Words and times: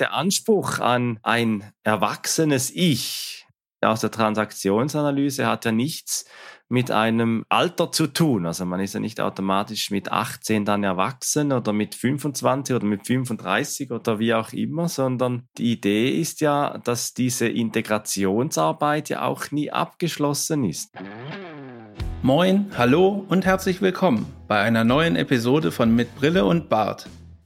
Der 0.00 0.12
Anspruch 0.12 0.80
an 0.80 1.20
ein 1.22 1.72
erwachsenes 1.84 2.72
Ich 2.74 3.46
aus 3.80 4.00
der 4.00 4.10
Transaktionsanalyse 4.10 5.46
hat 5.46 5.66
ja 5.66 5.70
nichts 5.70 6.24
mit 6.68 6.90
einem 6.90 7.44
Alter 7.48 7.92
zu 7.92 8.08
tun. 8.08 8.44
Also 8.44 8.64
man 8.64 8.80
ist 8.80 8.94
ja 8.94 9.00
nicht 9.00 9.20
automatisch 9.20 9.92
mit 9.92 10.10
18 10.10 10.64
dann 10.64 10.82
erwachsen 10.82 11.52
oder 11.52 11.72
mit 11.72 11.94
25 11.94 12.74
oder 12.74 12.86
mit 12.86 13.06
35 13.06 13.92
oder 13.92 14.18
wie 14.18 14.34
auch 14.34 14.52
immer, 14.52 14.88
sondern 14.88 15.46
die 15.58 15.70
Idee 15.70 16.18
ist 16.18 16.40
ja, 16.40 16.78
dass 16.78 17.14
diese 17.14 17.46
Integrationsarbeit 17.46 19.10
ja 19.10 19.22
auch 19.22 19.52
nie 19.52 19.70
abgeschlossen 19.70 20.64
ist. 20.64 20.92
Moin, 22.22 22.72
hallo 22.76 23.24
und 23.28 23.44
herzlich 23.44 23.80
willkommen 23.80 24.26
bei 24.48 24.60
einer 24.60 24.82
neuen 24.82 25.14
Episode 25.14 25.70
von 25.70 25.94
Mit 25.94 26.16
Brille 26.16 26.46
und 26.46 26.68
Bart, 26.68 27.06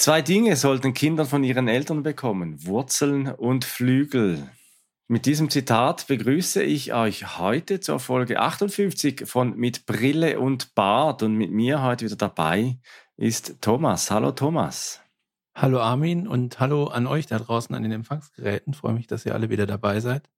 Zwei 0.00 0.22
Dinge 0.22 0.56
sollten 0.56 0.94
Kinder 0.94 1.26
von 1.26 1.44
ihren 1.44 1.68
Eltern 1.68 2.02
bekommen, 2.02 2.64
Wurzeln 2.64 3.26
und 3.26 3.66
Flügel. 3.66 4.50
Mit 5.08 5.26
diesem 5.26 5.50
Zitat 5.50 6.06
begrüße 6.06 6.62
ich 6.62 6.94
euch 6.94 7.36
heute 7.36 7.80
zur 7.80 8.00
Folge 8.00 8.40
58 8.40 9.24
von 9.26 9.54
Mit 9.58 9.84
Brille 9.84 10.40
und 10.40 10.74
Bart 10.74 11.22
und 11.22 11.34
mit 11.34 11.50
mir 11.50 11.82
heute 11.82 12.06
wieder 12.06 12.16
dabei 12.16 12.78
ist 13.18 13.56
Thomas. 13.60 14.10
Hallo 14.10 14.32
Thomas. 14.32 15.02
Hallo 15.54 15.80
Armin 15.80 16.26
und 16.26 16.58
hallo 16.60 16.86
an 16.86 17.06
euch 17.06 17.26
da 17.26 17.38
draußen 17.38 17.74
an 17.74 17.82
den 17.82 17.92
Empfangsgeräten. 17.92 18.72
freue 18.72 18.94
mich, 18.94 19.06
dass 19.06 19.26
ihr 19.26 19.34
alle 19.34 19.50
wieder 19.50 19.66
dabei 19.66 20.00
seid. 20.00 20.30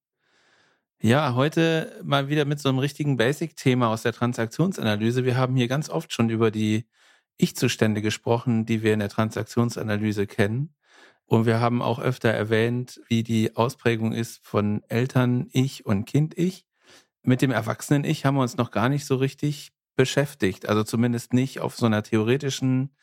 Ja, 1.00 1.36
heute 1.36 2.00
mal 2.02 2.28
wieder 2.28 2.46
mit 2.46 2.58
so 2.58 2.68
einem 2.68 2.80
richtigen 2.80 3.16
Basic-Thema 3.16 3.90
aus 3.90 4.02
der 4.02 4.12
Transaktionsanalyse. 4.12 5.24
Wir 5.24 5.36
haben 5.36 5.54
hier 5.54 5.68
ganz 5.68 5.88
oft 5.88 6.12
schon 6.12 6.30
über 6.30 6.50
die 6.50 6.84
Ich-Zustände 7.36 8.02
gesprochen, 8.02 8.66
die 8.66 8.82
wir 8.82 8.94
in 8.94 9.00
der 9.00 9.08
Transaktionsanalyse 9.08 10.26
kennen. 10.26 10.74
Und 11.26 11.46
wir 11.46 11.60
haben 11.60 11.82
auch 11.82 11.98
öfter 11.98 12.30
erwähnt, 12.30 13.00
wie 13.08 13.22
die 13.22 13.56
Ausprägung 13.56 14.12
ist 14.12 14.44
von 14.44 14.82
Eltern-Ich 14.88 15.86
und 15.86 16.04
Kind-Ich. 16.04 16.66
Mit 17.22 17.40
dem 17.40 17.50
Erwachsenen-Ich 17.50 18.24
haben 18.24 18.34
wir 18.34 18.42
uns 18.42 18.56
noch 18.56 18.70
gar 18.70 18.88
nicht 18.88 19.06
so 19.06 19.16
richtig 19.16 19.72
beschäftigt. 19.96 20.68
Also 20.68 20.82
zumindest 20.82 21.32
nicht 21.32 21.60
auf 21.60 21.76
so 21.76 21.86
einer 21.86 22.02
theoretischen 22.02 22.94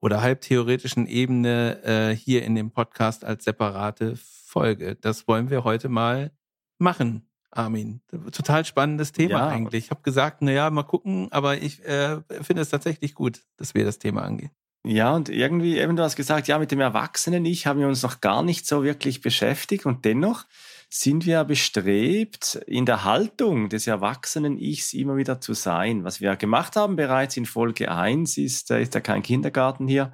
oder 0.00 0.20
halbtheoretischen 0.20 1.06
Ebene 1.06 1.82
äh, 1.82 2.14
hier 2.14 2.42
in 2.44 2.54
dem 2.54 2.70
Podcast 2.70 3.24
als 3.24 3.44
separate 3.44 4.16
Folge. 4.16 4.96
Das 4.96 5.26
wollen 5.26 5.50
wir 5.50 5.64
heute 5.64 5.88
mal 5.88 6.30
machen, 6.78 7.26
Armin. 7.56 8.00
Total 8.32 8.64
spannendes 8.64 9.12
Thema 9.12 9.38
ja. 9.38 9.48
eigentlich. 9.48 9.84
Ich 9.84 9.90
habe 9.90 10.02
gesagt, 10.02 10.38
na 10.40 10.52
ja, 10.52 10.70
mal 10.70 10.82
gucken, 10.82 11.28
aber 11.30 11.58
ich 11.58 11.84
äh, 11.84 12.20
finde 12.42 12.62
es 12.62 12.70
tatsächlich 12.70 13.14
gut, 13.14 13.42
dass 13.56 13.74
wir 13.74 13.84
das 13.84 13.98
Thema 13.98 14.22
angehen. 14.22 14.50
Ja, 14.86 15.14
und 15.14 15.30
irgendwie, 15.30 15.78
eben 15.78 15.96
du 15.96 16.02
hast 16.02 16.14
gesagt, 16.14 16.46
ja, 16.46 16.58
mit 16.58 16.70
dem 16.70 16.80
Erwachsenen-Ich 16.80 17.66
haben 17.66 17.80
wir 17.80 17.88
uns 17.88 18.02
noch 18.02 18.20
gar 18.20 18.42
nicht 18.42 18.66
so 18.66 18.84
wirklich 18.84 19.22
beschäftigt 19.22 19.86
und 19.86 20.04
dennoch 20.04 20.44
sind 20.90 21.24
wir 21.24 21.42
bestrebt, 21.44 22.56
in 22.66 22.84
der 22.84 23.02
Haltung 23.02 23.70
des 23.70 23.86
Erwachsenen-Ichs 23.86 24.92
immer 24.92 25.16
wieder 25.16 25.40
zu 25.40 25.54
sein. 25.54 26.04
Was 26.04 26.20
wir 26.20 26.36
gemacht 26.36 26.76
haben 26.76 26.96
bereits 26.96 27.36
in 27.36 27.46
Folge 27.46 27.90
1 27.90 28.36
ist, 28.36 28.70
da 28.70 28.76
ist 28.76 28.94
ja 28.94 29.00
kein 29.00 29.22
Kindergarten 29.22 29.88
hier, 29.88 30.12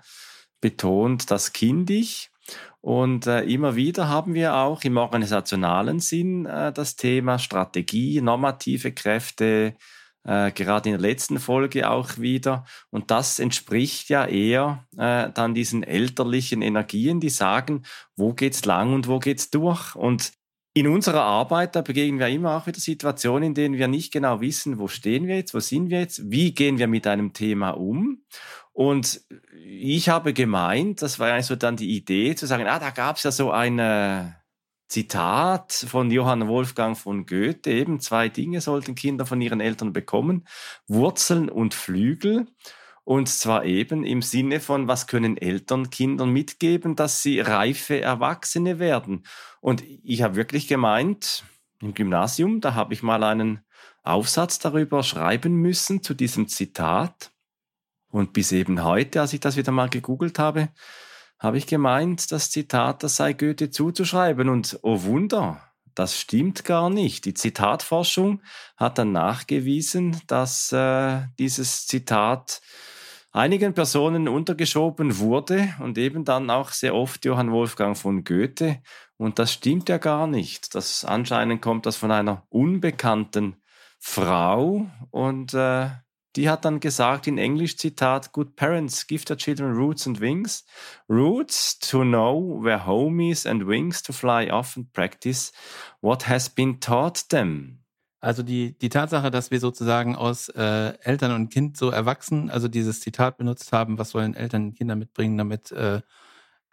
betont 0.60 1.30
das 1.32 1.52
Kind-Ich. 1.52 2.30
Und 2.80 3.26
äh, 3.26 3.42
immer 3.42 3.76
wieder 3.76 4.08
haben 4.08 4.34
wir 4.34 4.54
auch 4.56 4.82
im 4.84 4.96
organisationalen 4.96 6.00
Sinn 6.00 6.46
äh, 6.46 6.72
das 6.72 6.96
Thema 6.96 7.38
Strategie, 7.38 8.20
normative 8.22 8.92
Kräfte, 8.92 9.74
äh, 10.24 10.50
gerade 10.52 10.88
in 10.90 10.94
der 10.94 11.00
letzten 11.00 11.38
Folge 11.38 11.90
auch 11.90 12.18
wieder. 12.18 12.64
Und 12.90 13.10
das 13.10 13.38
entspricht 13.38 14.08
ja 14.08 14.26
eher 14.26 14.86
äh, 14.96 15.30
dann 15.32 15.54
diesen 15.54 15.82
elterlichen 15.82 16.62
Energien, 16.62 17.20
die 17.20 17.30
sagen, 17.30 17.82
wo 18.16 18.32
geht's 18.32 18.64
lang 18.64 18.94
und 18.94 19.08
wo 19.08 19.18
geht's 19.18 19.50
durch. 19.50 19.94
Und 19.94 20.32
in 20.72 20.86
unserer 20.86 21.22
Arbeit, 21.22 21.74
da 21.74 21.82
begegnen 21.82 22.20
wir 22.20 22.28
immer 22.28 22.56
auch 22.56 22.66
wieder 22.66 22.78
Situationen, 22.78 23.48
in 23.48 23.54
denen 23.54 23.76
wir 23.76 23.88
nicht 23.88 24.12
genau 24.12 24.40
wissen, 24.40 24.78
wo 24.78 24.86
stehen 24.86 25.26
wir 25.26 25.36
jetzt, 25.36 25.52
wo 25.52 25.60
sind 25.60 25.90
wir 25.90 26.00
jetzt, 26.00 26.30
wie 26.30 26.54
gehen 26.54 26.78
wir 26.78 26.86
mit 26.86 27.06
einem 27.06 27.32
Thema 27.32 27.70
um. 27.70 28.22
Und 28.72 29.22
ich 29.64 30.08
habe 30.08 30.32
gemeint, 30.32 31.02
das 31.02 31.18
war 31.18 31.28
ja 31.28 31.42
so 31.42 31.56
dann 31.56 31.76
die 31.76 31.96
Idee 31.96 32.36
zu 32.36 32.46
sagen, 32.46 32.66
ah, 32.66 32.78
da 32.78 32.90
gab 32.90 33.16
es 33.16 33.24
ja 33.24 33.32
so 33.32 33.50
eine 33.50 34.36
Zitat 34.88 35.72
von 35.72 36.10
Johann 36.10 36.48
Wolfgang 36.48 36.96
von 36.96 37.26
Goethe, 37.26 37.70
eben 37.70 38.00
zwei 38.00 38.28
Dinge 38.28 38.60
sollten 38.60 38.94
Kinder 38.94 39.26
von 39.26 39.40
ihren 39.40 39.60
Eltern 39.60 39.92
bekommen, 39.92 40.46
Wurzeln 40.86 41.48
und 41.48 41.74
Flügel. 41.74 42.46
Und 43.04 43.28
zwar 43.28 43.64
eben 43.64 44.04
im 44.04 44.22
Sinne 44.22 44.60
von, 44.60 44.86
was 44.86 45.06
können 45.06 45.36
Eltern 45.36 45.90
Kindern 45.90 46.30
mitgeben, 46.30 46.96
dass 46.96 47.22
sie 47.22 47.40
reife 47.40 48.00
Erwachsene 48.00 48.78
werden. 48.78 49.24
Und 49.60 49.82
ich 50.02 50.22
habe 50.22 50.36
wirklich 50.36 50.68
gemeint, 50.68 51.44
im 51.80 51.94
Gymnasium, 51.94 52.60
da 52.60 52.74
habe 52.74 52.94
ich 52.94 53.02
mal 53.02 53.24
einen 53.24 53.60
Aufsatz 54.02 54.58
darüber 54.58 55.02
schreiben 55.02 55.54
müssen 55.54 56.02
zu 56.02 56.14
diesem 56.14 56.48
Zitat. 56.48 57.32
Und 58.10 58.32
bis 58.32 58.52
eben 58.52 58.84
heute, 58.84 59.20
als 59.20 59.32
ich 59.32 59.40
das 59.40 59.56
wieder 59.56 59.72
mal 59.72 59.88
gegoogelt 59.88 60.38
habe, 60.38 60.68
habe 61.38 61.58
ich 61.58 61.66
gemeint, 61.66 62.30
das 62.32 62.50
Zitat, 62.50 63.02
das 63.02 63.16
sei 63.16 63.32
Goethe 63.32 63.70
zuzuschreiben. 63.70 64.48
Und 64.48 64.78
oh 64.82 65.02
Wunder, 65.04 65.69
das 65.94 66.18
stimmt 66.18 66.64
gar 66.64 66.90
nicht. 66.90 67.24
Die 67.24 67.34
Zitatforschung 67.34 68.42
hat 68.76 68.98
dann 68.98 69.12
nachgewiesen, 69.12 70.20
dass 70.26 70.72
äh, 70.72 71.22
dieses 71.38 71.86
Zitat 71.86 72.60
einigen 73.32 73.74
Personen 73.74 74.28
untergeschoben 74.28 75.18
wurde 75.18 75.74
und 75.80 75.98
eben 75.98 76.24
dann 76.24 76.50
auch 76.50 76.70
sehr 76.70 76.94
oft 76.94 77.24
Johann 77.24 77.52
Wolfgang 77.52 77.96
von 77.96 78.24
Goethe. 78.24 78.82
Und 79.16 79.38
das 79.38 79.52
stimmt 79.52 79.88
ja 79.88 79.98
gar 79.98 80.26
nicht. 80.26 80.74
Das 80.74 81.04
anscheinend 81.04 81.62
kommt 81.62 81.86
das 81.86 81.96
von 81.96 82.10
einer 82.10 82.44
unbekannten 82.48 83.56
Frau 83.98 84.86
und 85.10 85.54
äh, 85.54 85.90
die 86.36 86.48
hat 86.48 86.64
dann 86.64 86.80
gesagt 86.80 87.26
in 87.26 87.38
Englisch, 87.38 87.76
Zitat, 87.76 88.32
Good 88.32 88.56
parents 88.56 89.06
give 89.06 89.24
their 89.24 89.36
children 89.36 89.72
roots 89.72 90.06
and 90.06 90.20
wings. 90.20 90.64
Roots 91.08 91.78
to 91.78 92.02
know 92.02 92.62
where 92.62 92.86
home 92.86 93.20
is 93.20 93.46
and 93.46 93.66
wings 93.66 94.02
to 94.02 94.12
fly 94.12 94.50
off 94.50 94.76
and 94.76 94.92
practice 94.92 95.52
what 96.00 96.28
has 96.28 96.48
been 96.48 96.80
taught 96.80 97.28
them. 97.30 97.80
Also 98.20 98.42
die, 98.42 98.76
die 98.78 98.90
Tatsache, 98.90 99.30
dass 99.30 99.50
wir 99.50 99.60
sozusagen 99.60 100.14
aus 100.14 100.50
äh, 100.50 100.92
Eltern 101.00 101.32
und 101.32 101.48
Kind 101.48 101.76
so 101.76 101.88
erwachsen, 101.88 102.50
also 102.50 102.68
dieses 102.68 103.00
Zitat 103.00 103.38
benutzt 103.38 103.72
haben, 103.72 103.98
was 103.98 104.10
sollen 104.10 104.34
Eltern 104.34 104.66
und 104.66 104.74
Kinder 104.74 104.94
mitbringen, 104.94 105.38
damit 105.38 105.72
äh, 105.72 106.02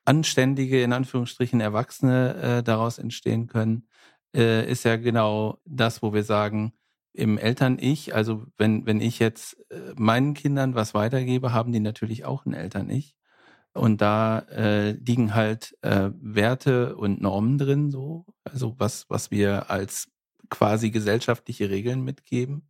anständige, 0.04 0.84
in 0.84 0.92
Anführungsstrichen, 0.92 1.62
Erwachsene 1.62 2.36
äh, 2.36 2.64
daraus 2.64 2.98
entstehen 2.98 3.48
können, 3.48 3.88
äh, 4.36 4.70
ist 4.70 4.84
ja 4.84 4.98
genau 4.98 5.60
das, 5.66 6.02
wo 6.02 6.14
wir 6.14 6.24
sagen, 6.24 6.74
im 7.18 7.38
Eltern-Ich, 7.38 8.14
also 8.16 8.46
wenn, 8.58 8.86
wenn 8.86 9.02
ich 9.02 9.20
jetzt 9.20 9.58
äh, 9.72 9.94
meinen 9.96 10.34
Kindern 10.34 10.76
was 10.76 10.94
weitergebe, 10.94 11.52
haben 11.52 11.72
die 11.72 11.80
natürlich 11.80 12.26
auch 12.26 12.46
ein 12.46 12.54
Eltern-Ich. 12.54 13.16
Und 13.74 14.02
da 14.02 14.40
äh, 14.40 14.92
liegen 14.92 15.36
halt 15.36 15.76
äh, 15.82 16.12
Werte 16.20 16.96
und 16.96 17.22
Normen 17.22 17.58
drin, 17.58 17.92
so, 17.92 18.26
also 18.44 18.76
was, 18.78 19.06
was 19.10 19.32
wir 19.32 19.70
als 19.70 20.10
quasi 20.50 20.92
gesellschaftliche 20.92 21.70
Regeln 21.70 22.04
mitgeben. 22.04 22.70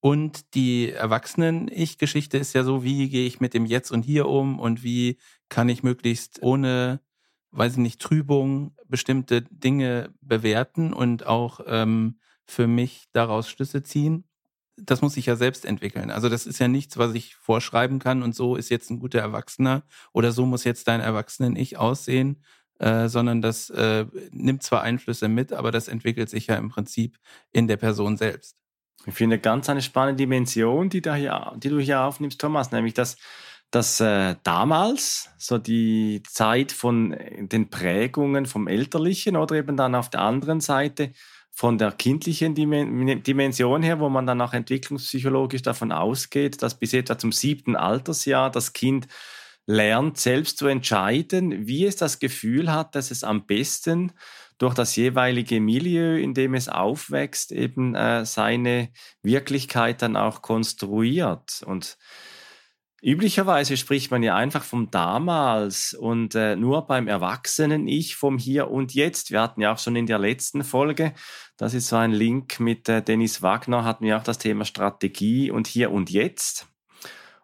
Und 0.00 0.54
die 0.54 0.90
Erwachsenen-Ich-Geschichte 0.90 2.38
ist 2.38 2.54
ja 2.54 2.62
so, 2.62 2.84
wie 2.84 3.08
gehe 3.08 3.26
ich 3.26 3.40
mit 3.40 3.54
dem 3.54 3.66
Jetzt 3.66 3.90
und 3.90 4.02
Hier 4.04 4.28
um 4.28 4.60
und 4.60 4.82
wie 4.84 5.18
kann 5.48 5.68
ich 5.68 5.82
möglichst 5.82 6.42
ohne, 6.42 7.00
weiß 7.50 7.72
ich 7.72 7.78
nicht, 7.78 8.00
Trübung 8.00 8.76
bestimmte 8.86 9.42
Dinge 9.42 10.14
bewerten 10.20 10.92
und 10.92 11.26
auch 11.26 11.60
ähm, 11.66 12.18
für 12.48 12.66
mich 12.66 13.04
daraus 13.12 13.48
Schlüsse 13.48 13.82
ziehen. 13.82 14.24
Das 14.76 15.02
muss 15.02 15.16
ich 15.16 15.26
ja 15.26 15.36
selbst 15.36 15.64
entwickeln. 15.64 16.10
Also 16.10 16.28
das 16.28 16.46
ist 16.46 16.58
ja 16.58 16.68
nichts, 16.68 16.96
was 16.98 17.14
ich 17.14 17.34
vorschreiben 17.36 17.98
kann 17.98 18.22
und 18.22 18.34
so 18.34 18.56
ist 18.56 18.70
jetzt 18.70 18.90
ein 18.90 19.00
guter 19.00 19.20
Erwachsener 19.20 19.82
oder 20.12 20.32
so 20.32 20.46
muss 20.46 20.64
jetzt 20.64 20.88
dein 20.88 21.00
Erwachsenen-Ich 21.00 21.78
aussehen, 21.78 22.42
äh, 22.78 23.08
sondern 23.08 23.42
das 23.42 23.70
äh, 23.70 24.06
nimmt 24.30 24.62
zwar 24.62 24.82
Einflüsse 24.82 25.28
mit, 25.28 25.52
aber 25.52 25.72
das 25.72 25.88
entwickelt 25.88 26.30
sich 26.30 26.46
ja 26.46 26.56
im 26.56 26.68
Prinzip 26.68 27.18
in 27.52 27.66
der 27.66 27.76
Person 27.76 28.16
selbst. 28.16 28.56
Ich 29.06 29.14
finde 29.14 29.38
ganz 29.38 29.68
eine 29.68 29.82
spannende 29.82 30.22
Dimension, 30.22 30.88
die, 30.88 31.00
da 31.00 31.14
hier, 31.14 31.52
die 31.56 31.68
du 31.68 31.80
hier 31.80 32.02
aufnimmst, 32.02 32.40
Thomas, 32.40 32.72
nämlich 32.72 32.94
dass 32.94 33.16
dass 33.70 34.00
äh, 34.00 34.36
damals 34.44 35.28
so 35.36 35.58
die 35.58 36.22
Zeit 36.26 36.72
von 36.72 37.14
den 37.38 37.68
Prägungen 37.68 38.46
vom 38.46 38.66
Elterlichen 38.66 39.36
oder 39.36 39.56
eben 39.56 39.76
dann 39.76 39.94
auf 39.94 40.08
der 40.08 40.22
anderen 40.22 40.60
Seite 40.60 41.12
von 41.58 41.76
der 41.76 41.90
kindlichen 41.90 42.54
Dimension 42.54 43.82
her, 43.82 43.98
wo 43.98 44.08
man 44.08 44.28
dann 44.28 44.40
auch 44.40 44.52
entwicklungspsychologisch 44.52 45.62
davon 45.62 45.90
ausgeht, 45.90 46.62
dass 46.62 46.78
bis 46.78 46.94
etwa 46.94 47.18
zum 47.18 47.32
siebten 47.32 47.74
Altersjahr 47.74 48.48
das 48.48 48.72
Kind 48.72 49.08
lernt, 49.66 50.18
selbst 50.18 50.58
zu 50.58 50.68
entscheiden, 50.68 51.66
wie 51.66 51.84
es 51.84 51.96
das 51.96 52.20
Gefühl 52.20 52.72
hat, 52.72 52.94
dass 52.94 53.10
es 53.10 53.24
am 53.24 53.44
besten 53.44 54.12
durch 54.58 54.74
das 54.74 54.94
jeweilige 54.94 55.60
Milieu, 55.60 56.16
in 56.16 56.32
dem 56.32 56.54
es 56.54 56.68
aufwächst, 56.68 57.50
eben 57.50 57.96
äh, 57.96 58.24
seine 58.24 58.90
Wirklichkeit 59.24 60.00
dann 60.00 60.16
auch 60.16 60.42
konstruiert. 60.42 61.64
Und 61.66 61.98
Üblicherweise 63.00 63.76
spricht 63.76 64.10
man 64.10 64.24
ja 64.24 64.34
einfach 64.34 64.64
vom 64.64 64.90
damals 64.90 65.94
und 65.94 66.34
äh, 66.34 66.56
nur 66.56 66.88
beim 66.88 67.06
Erwachsenen-Ich 67.06 68.16
vom 68.16 68.38
Hier 68.38 68.72
und 68.72 68.92
Jetzt. 68.92 69.30
Wir 69.30 69.40
hatten 69.40 69.60
ja 69.60 69.72
auch 69.72 69.78
schon 69.78 69.94
in 69.94 70.06
der 70.06 70.18
letzten 70.18 70.64
Folge, 70.64 71.14
das 71.58 71.74
ist 71.74 71.88
so 71.88 71.96
ein 71.96 72.12
Link 72.12 72.60
mit 72.60 72.88
äh, 72.88 73.02
Dennis 73.02 73.42
Wagner, 73.42 73.84
hatten 73.84 74.04
wir 74.04 74.16
auch 74.16 74.22
das 74.22 74.38
Thema 74.38 74.64
Strategie 74.64 75.50
und 75.50 75.66
Hier 75.66 75.90
und 75.90 76.08
Jetzt. 76.08 76.68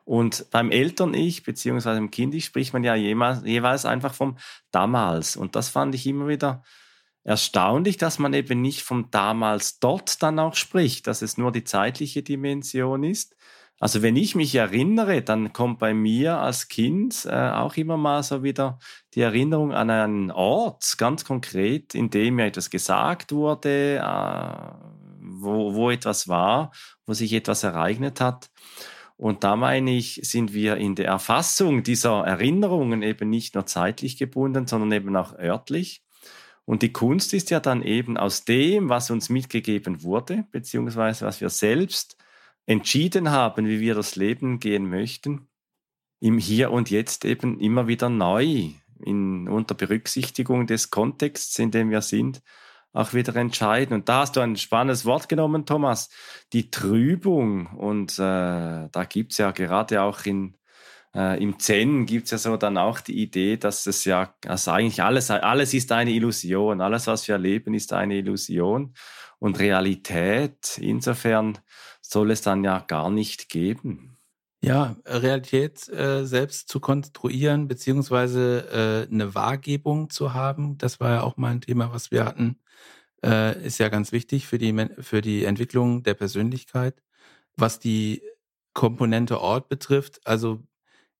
Und 0.05 0.51
beim 0.51 0.71
Eltern-Ich 0.71 1.43
beziehungsweise 1.43 1.99
im 1.99 2.11
Kind-Ich 2.11 2.45
spricht 2.45 2.73
man 2.73 2.85
ja 2.85 2.95
jeweils 2.95 3.85
einfach 3.85 4.15
vom 4.15 4.39
damals. 4.71 5.37
Und 5.37 5.57
das 5.57 5.69
fand 5.69 5.95
ich 5.95 6.07
immer 6.07 6.29
wieder 6.29 6.63
erstaunlich, 7.25 7.97
dass 7.97 8.19
man 8.19 8.35
eben 8.35 8.61
nicht 8.61 8.83
vom 8.83 9.11
damals 9.11 9.81
dort 9.81 10.23
dann 10.23 10.39
auch 10.39 10.55
spricht, 10.55 11.07
dass 11.07 11.23
es 11.23 11.39
nur 11.39 11.53
die 11.53 11.65
zeitliche 11.65 12.23
Dimension 12.23 13.03
ist, 13.03 13.35
also 13.81 14.03
wenn 14.03 14.17
ich 14.17 14.35
mich 14.35 14.55
erinnere, 14.55 15.23
dann 15.23 15.53
kommt 15.53 15.79
bei 15.79 15.95
mir 15.95 16.39
als 16.39 16.69
Kind 16.69 17.27
äh, 17.27 17.51
auch 17.51 17.77
immer 17.77 17.97
mal 17.97 18.23
so 18.23 18.43
wieder 18.43 18.79
die 19.15 19.21
Erinnerung 19.21 19.73
an 19.73 19.91
einen 19.91 20.31
Ort, 20.31 20.95
ganz 20.97 21.25
konkret, 21.25 21.95
in 21.95 22.09
dem 22.09 22.37
mir 22.37 22.47
etwas 22.47 22.71
gesagt 22.71 23.33
wurde, 23.33 23.97
äh, 23.97 25.05
wo, 25.21 25.75
wo 25.75 25.91
etwas 25.91 26.29
war, 26.29 26.73
wo 27.05 27.15
sich 27.15 27.33
etwas 27.33 27.65
ereignet 27.65 28.21
hat. 28.21 28.51
Und 29.17 29.45
da 29.45 29.57
meine 29.57 29.93
ich, 29.93 30.21
sind 30.23 30.55
wir 30.55 30.77
in 30.77 30.95
der 30.95 31.07
Erfassung 31.07 31.83
dieser 31.83 32.25
Erinnerungen 32.25 33.03
eben 33.03 33.31
nicht 33.31 33.55
nur 33.55 33.67
zeitlich 33.67 34.17
gebunden, 34.17 34.67
sondern 34.67 34.93
eben 34.93 35.15
auch 35.17 35.37
örtlich. 35.39 36.03
Und 36.65 36.83
die 36.83 36.93
Kunst 36.93 37.35
ist 37.35 37.51
ja 37.51 37.61
dann 37.61 37.83
eben 37.83 38.17
aus 38.17 38.45
dem, 38.45 38.89
was 38.89 39.11
uns 39.11 39.29
mitgegeben 39.29 40.03
wurde, 40.03 40.45
beziehungsweise 40.51 41.27
was 41.27 41.41
wir 41.41 41.51
selbst 41.51 42.17
entschieden 42.67 43.31
haben, 43.31 43.67
wie 43.67 43.81
wir 43.81 43.95
das 43.95 44.17
Leben 44.17 44.59
gehen 44.59 44.89
möchten, 44.89 45.49
im 46.21 46.39
Hier 46.39 46.71
und 46.71 46.91
Jetzt 46.91 47.25
eben 47.25 47.61
immer 47.61 47.87
wieder 47.87 48.09
neu, 48.09 48.71
in, 49.01 49.49
unter 49.49 49.75
Berücksichtigung 49.75 50.67
des 50.67 50.91
Kontexts, 50.91 51.59
in 51.59 51.71
dem 51.71 51.91
wir 51.91 52.01
sind, 52.01 52.43
auch 52.95 53.13
wieder 53.13 53.35
entscheiden. 53.37 53.95
Und 53.95 54.09
da 54.09 54.21
hast 54.21 54.37
du 54.37 54.41
ein 54.41 54.57
spannendes 54.57 55.05
Wort 55.05 55.29
genommen, 55.29 55.67
Thomas, 55.67 56.09
die 56.53 56.71
Trübung. 56.71 57.67
Und 57.67 58.13
äh, 58.15 58.89
da 58.91 59.05
gibt's 59.09 59.39
ja 59.39 59.51
gerade 59.51 60.01
auch 60.03 60.25
in, 60.25 60.57
äh, 61.15 61.43
im 61.43 61.59
Zen 61.59 62.07
gibt's 62.07 62.31
ja 62.31 62.39
so 62.39 62.57
dann 62.57 62.79
auch 62.79 63.01
die 63.01 63.21
Idee, 63.21 63.57
dass 63.57 63.87
es 63.87 64.05
ja, 64.05 64.35
also 64.47 64.71
eigentlich 64.71 65.03
alles, 65.03 65.31
alles 65.31 65.75
ist 65.75 65.91
eine 65.91 66.13
Illusion. 66.13 66.81
Alles, 66.81 67.09
was 67.09 67.27
wir 67.27 67.35
erleben, 67.35 67.75
ist 67.75 67.93
eine 67.93 68.17
Illusion. 68.17 68.95
Und 69.41 69.59
Realität, 69.59 70.79
insofern 70.79 71.59
soll 72.07 72.31
es 72.31 72.43
dann 72.43 72.65
ja 72.65 72.81
gar 72.81 73.11
nicht 73.11 73.49
geben. 73.49 74.17
Ja, 74.63 74.97
Realität 75.05 75.89
äh, 75.91 76.25
selbst 76.25 76.69
zu 76.69 76.81
konstruieren, 76.81 77.69
beziehungsweise 77.69 79.07
äh, 79.11 79.13
eine 79.13 79.35
Wahrgebung 79.35 80.09
zu 80.09 80.33
haben, 80.33 80.79
das 80.79 81.01
war 81.01 81.11
ja 81.11 81.23
auch 81.23 81.37
mal 81.37 81.51
ein 81.53 81.61
Thema, 81.61 81.93
was 81.93 82.11
wir 82.11 82.25
hatten, 82.25 82.59
äh, 83.23 83.63
ist 83.67 83.79
ja 83.79 83.89
ganz 83.91 84.13
wichtig 84.13 84.47
für 84.47 84.59
die, 84.59 84.75
für 85.01 85.21
die 85.21 85.45
Entwicklung 85.45 86.03
der 86.03 86.15
Persönlichkeit. 86.15 87.03
Was 87.57 87.79
die 87.79 88.23
Komponente 88.73 89.41
Ort 89.41 89.69
betrifft, 89.69 90.21
also 90.27 90.63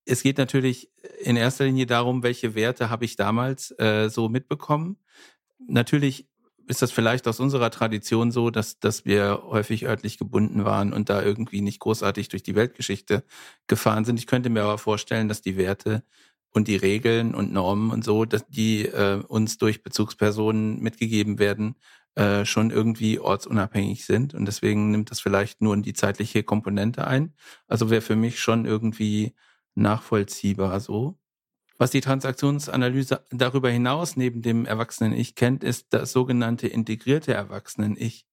es 0.07 0.23
geht 0.23 0.39
natürlich 0.39 0.91
in 1.21 1.37
erster 1.37 1.65
Linie 1.65 1.87
darum, 1.87 2.23
welche 2.23 2.55
Werte 2.55 2.91
habe 2.91 3.05
ich 3.05 3.17
damals 3.17 3.71
äh, 3.79 4.09
so 4.11 4.29
mitbekommen. 4.29 4.99
Natürlich 5.67 6.29
ist 6.67 6.83
das 6.83 6.93
vielleicht 6.93 7.29
aus 7.29 7.41
unserer 7.41 7.71
Tradition 7.71 8.31
so, 8.31 8.51
dass, 8.51 8.79
dass 8.79 9.05
wir 9.05 9.43
häufig 9.47 9.87
örtlich 9.87 10.19
gebunden 10.19 10.65
waren 10.65 10.93
und 10.93 11.09
da 11.11 11.23
irgendwie 11.23 11.61
nicht 11.61 11.81
großartig 11.81 12.29
durch 12.29 12.43
die 12.43 12.55
Weltgeschichte 12.55 13.25
gefahren 13.67 14.05
sind. 14.05 14.19
Ich 14.19 14.27
könnte 14.27 14.51
mir 14.51 14.63
aber 14.63 14.79
vorstellen, 14.79 15.29
dass 15.29 15.43
die 15.43 15.57
Werte 15.57 16.03
und 16.51 16.69
die 16.69 16.77
Regeln 16.77 17.35
und 17.35 17.53
Normen 17.53 17.91
und 17.91 18.05
so, 18.05 18.25
dass 18.25 18.47
die 18.49 18.87
äh, 18.87 19.23
uns 19.27 19.59
durch 19.59 19.83
Bezugspersonen 19.83 20.81
mitgegeben 20.81 21.39
werden, 21.39 21.77
äh, 22.15 22.45
schon 22.45 22.71
irgendwie 22.71 23.19
ortsunabhängig 23.19 24.07
sind. 24.07 24.35
Und 24.35 24.47
deswegen 24.47 24.91
nimmt 24.93 25.11
das 25.11 25.21
vielleicht 25.21 25.61
nur 25.61 25.75
in 25.75 25.83
die 25.83 25.95
zeitliche 25.95 26.45
Komponente 26.45 27.07
ein. 27.07 27.35
Also 27.67 27.91
wäre 27.91 28.03
für 28.03 28.17
mich 28.17 28.39
schon 28.41 28.67
irgendwie 28.67 29.35
nachvollziehbar 29.75 30.81
so. 30.81 31.19
Was 31.77 31.91
die 31.91 32.01
Transaktionsanalyse 32.01 33.25
darüber 33.31 33.71
hinaus 33.71 34.17
neben 34.17 34.43
dem 34.43 34.65
Erwachsenen-Ich 34.65 35.35
kennt, 35.35 35.65
ist 35.65 35.87
das 35.91 36.13
sogenannte 36.13 36.69
integrierte 36.69 37.35
Erwachsenen-Ich. 37.35 38.27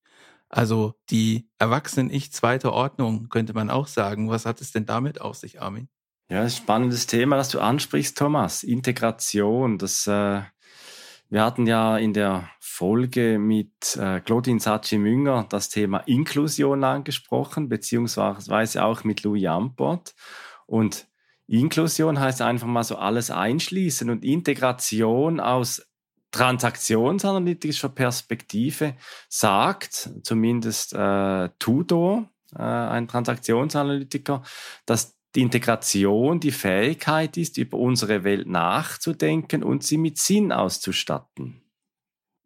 Also 0.48 0.94
die 1.10 1.48
Erwachsenen-Ich 1.58 2.32
zweiter 2.32 2.72
Ordnung, 2.72 3.28
könnte 3.30 3.54
man 3.54 3.70
auch 3.70 3.86
sagen. 3.86 4.30
Was 4.30 4.46
hat 4.46 4.60
es 4.60 4.70
denn 4.70 4.86
damit 4.86 5.20
auf 5.20 5.36
sich, 5.36 5.60
Armin? 5.60 5.88
Ja, 6.28 6.48
spannendes 6.48 7.06
Thema, 7.06 7.36
das 7.36 7.48
du 7.48 7.60
ansprichst, 7.60 8.16
Thomas. 8.16 8.62
Integration, 8.62 9.78
das 9.78 10.06
äh, 10.06 10.42
wir 11.32 11.42
hatten 11.42 11.66
ja 11.66 11.96
in 11.96 12.12
der 12.12 12.50
Folge 12.60 13.38
mit 13.38 13.96
äh, 13.96 14.20
Claudine 14.20 14.60
Sachi-Münger 14.60 15.46
das 15.48 15.70
Thema 15.70 16.00
Inklusion 16.00 16.84
angesprochen, 16.84 17.70
beziehungsweise 17.70 18.84
auch 18.84 19.02
mit 19.04 19.22
Louis 19.22 19.46
Amport. 19.46 20.14
Und 20.66 21.06
Inklusion 21.52 22.18
heißt 22.18 22.40
einfach 22.40 22.66
mal 22.66 22.82
so 22.82 22.96
alles 22.96 23.30
einschließen 23.30 24.08
und 24.08 24.24
Integration 24.24 25.38
aus 25.38 25.86
transaktionsanalytischer 26.30 27.90
Perspektive 27.90 28.94
sagt, 29.28 30.10
zumindest 30.22 30.94
äh, 30.94 31.50
Tudor, 31.58 32.30
äh, 32.54 32.62
ein 32.62 33.06
Transaktionsanalytiker, 33.06 34.42
dass 34.86 35.18
die 35.34 35.42
Integration 35.42 36.40
die 36.40 36.52
Fähigkeit 36.52 37.36
ist, 37.36 37.58
über 37.58 37.76
unsere 37.76 38.24
Welt 38.24 38.48
nachzudenken 38.48 39.62
und 39.62 39.82
sie 39.84 39.98
mit 39.98 40.16
Sinn 40.16 40.52
auszustatten. 40.52 41.60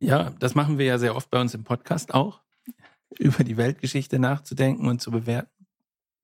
Ja, 0.00 0.30
das 0.40 0.56
machen 0.56 0.78
wir 0.78 0.86
ja 0.86 0.98
sehr 0.98 1.14
oft 1.14 1.30
bei 1.30 1.40
uns 1.40 1.54
im 1.54 1.62
Podcast 1.62 2.12
auch, 2.12 2.40
über 3.20 3.44
die 3.44 3.56
Weltgeschichte 3.56 4.18
nachzudenken 4.18 4.88
und 4.88 5.00
zu 5.00 5.12
bewerten. 5.12 5.66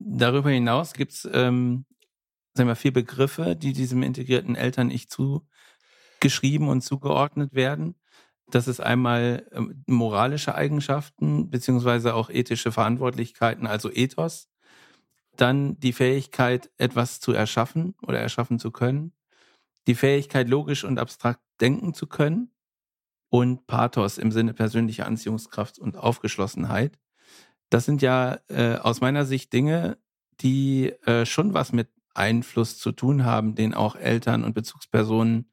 Darüber 0.01 0.51
hinaus 0.51 0.95
gibt 0.95 1.13
es 1.13 1.29
ähm, 1.33 1.85
sagen 2.55 2.69
wir, 2.69 2.77
vier 2.77 2.93
Begriffe, 2.93 3.57
die 3.57 3.73
diesem 3.73 4.03
integrierten 4.03 4.57
Eltern-Ich 4.57 5.09
zugeschrieben 5.09 6.69
und 6.69 6.83
zugeordnet 6.83 7.55
werden. 7.55 7.95
Das 8.51 8.69
ist 8.69 8.81
einmal 8.81 9.47
ähm, 9.53 9.83
moralische 9.87 10.55
Eigenschaften 10.55 11.49
beziehungsweise 11.51 12.15
auch 12.15 12.29
ethische 12.29 12.71
Verantwortlichkeiten, 12.71 13.67
also 13.67 13.91
Ethos. 13.91 14.49
Dann 15.37 15.79
die 15.81 15.95
Fähigkeit, 15.95 16.71
etwas 16.77 17.21
zu 17.21 17.33
erschaffen 17.33 17.95
oder 18.03 18.21
erschaffen 18.21 18.59
zu 18.59 18.71
können. 18.71 19.13
Die 19.87 19.95
Fähigkeit, 19.95 20.49
logisch 20.49 20.85
und 20.85 20.99
abstrakt 20.99 21.41
denken 21.61 21.95
zu 21.95 22.07
können. 22.07 22.51
Und 23.31 23.67
Pathos 23.67 24.19
im 24.19 24.31
Sinne 24.31 24.53
persönlicher 24.53 25.07
Anziehungskraft 25.07 25.79
und 25.79 25.97
Aufgeschlossenheit. 25.97 26.99
Das 27.71 27.87
sind 27.87 28.03
ja 28.03 28.39
äh, 28.49 28.77
aus 28.77 29.01
meiner 29.01 29.25
Sicht 29.25 29.55
Dinge, 29.55 29.97
die 30.43 30.91
äh, 31.07 31.25
schon 31.25 31.55
was 31.55 31.73
mit 31.73 31.89
Einfluss 32.15 32.79
zu 32.79 32.93
tun 32.93 33.25
haben, 33.25 33.55
den 33.55 33.75
auch 33.75 33.97
Eltern 33.97 34.45
und 34.45 34.55
Bezugspersonen 34.55 35.51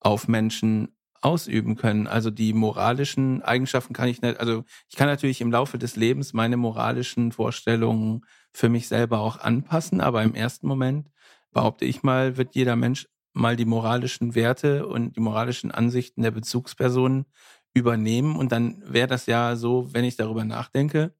auf 0.00 0.28
Menschen 0.28 0.96
ausüben 1.22 1.76
können. 1.76 2.06
Also 2.06 2.30
die 2.30 2.52
moralischen 2.52 3.42
Eigenschaften 3.42 3.92
kann 3.92 4.08
ich 4.08 4.22
nicht, 4.22 4.40
also 4.40 4.64
ich 4.88 4.96
kann 4.96 5.08
natürlich 5.08 5.40
im 5.40 5.52
Laufe 5.52 5.78
des 5.78 5.96
Lebens 5.96 6.32
meine 6.32 6.56
moralischen 6.56 7.32
Vorstellungen 7.32 8.22
für 8.52 8.68
mich 8.68 8.88
selber 8.88 9.20
auch 9.20 9.38
anpassen, 9.38 10.00
aber 10.00 10.22
im 10.22 10.34
ersten 10.34 10.66
Moment 10.66 11.10
behaupte 11.52 11.84
ich 11.84 12.02
mal, 12.02 12.36
wird 12.36 12.54
jeder 12.54 12.76
Mensch 12.76 13.06
mal 13.32 13.56
die 13.56 13.64
moralischen 13.64 14.34
Werte 14.34 14.86
und 14.86 15.16
die 15.16 15.20
moralischen 15.20 15.70
Ansichten 15.70 16.22
der 16.22 16.30
Bezugspersonen 16.30 17.26
übernehmen 17.74 18.36
und 18.36 18.50
dann 18.52 18.82
wäre 18.86 19.06
das 19.06 19.26
ja 19.26 19.56
so, 19.56 19.92
wenn 19.92 20.04
ich 20.04 20.16
darüber 20.16 20.44
nachdenke, 20.44 21.14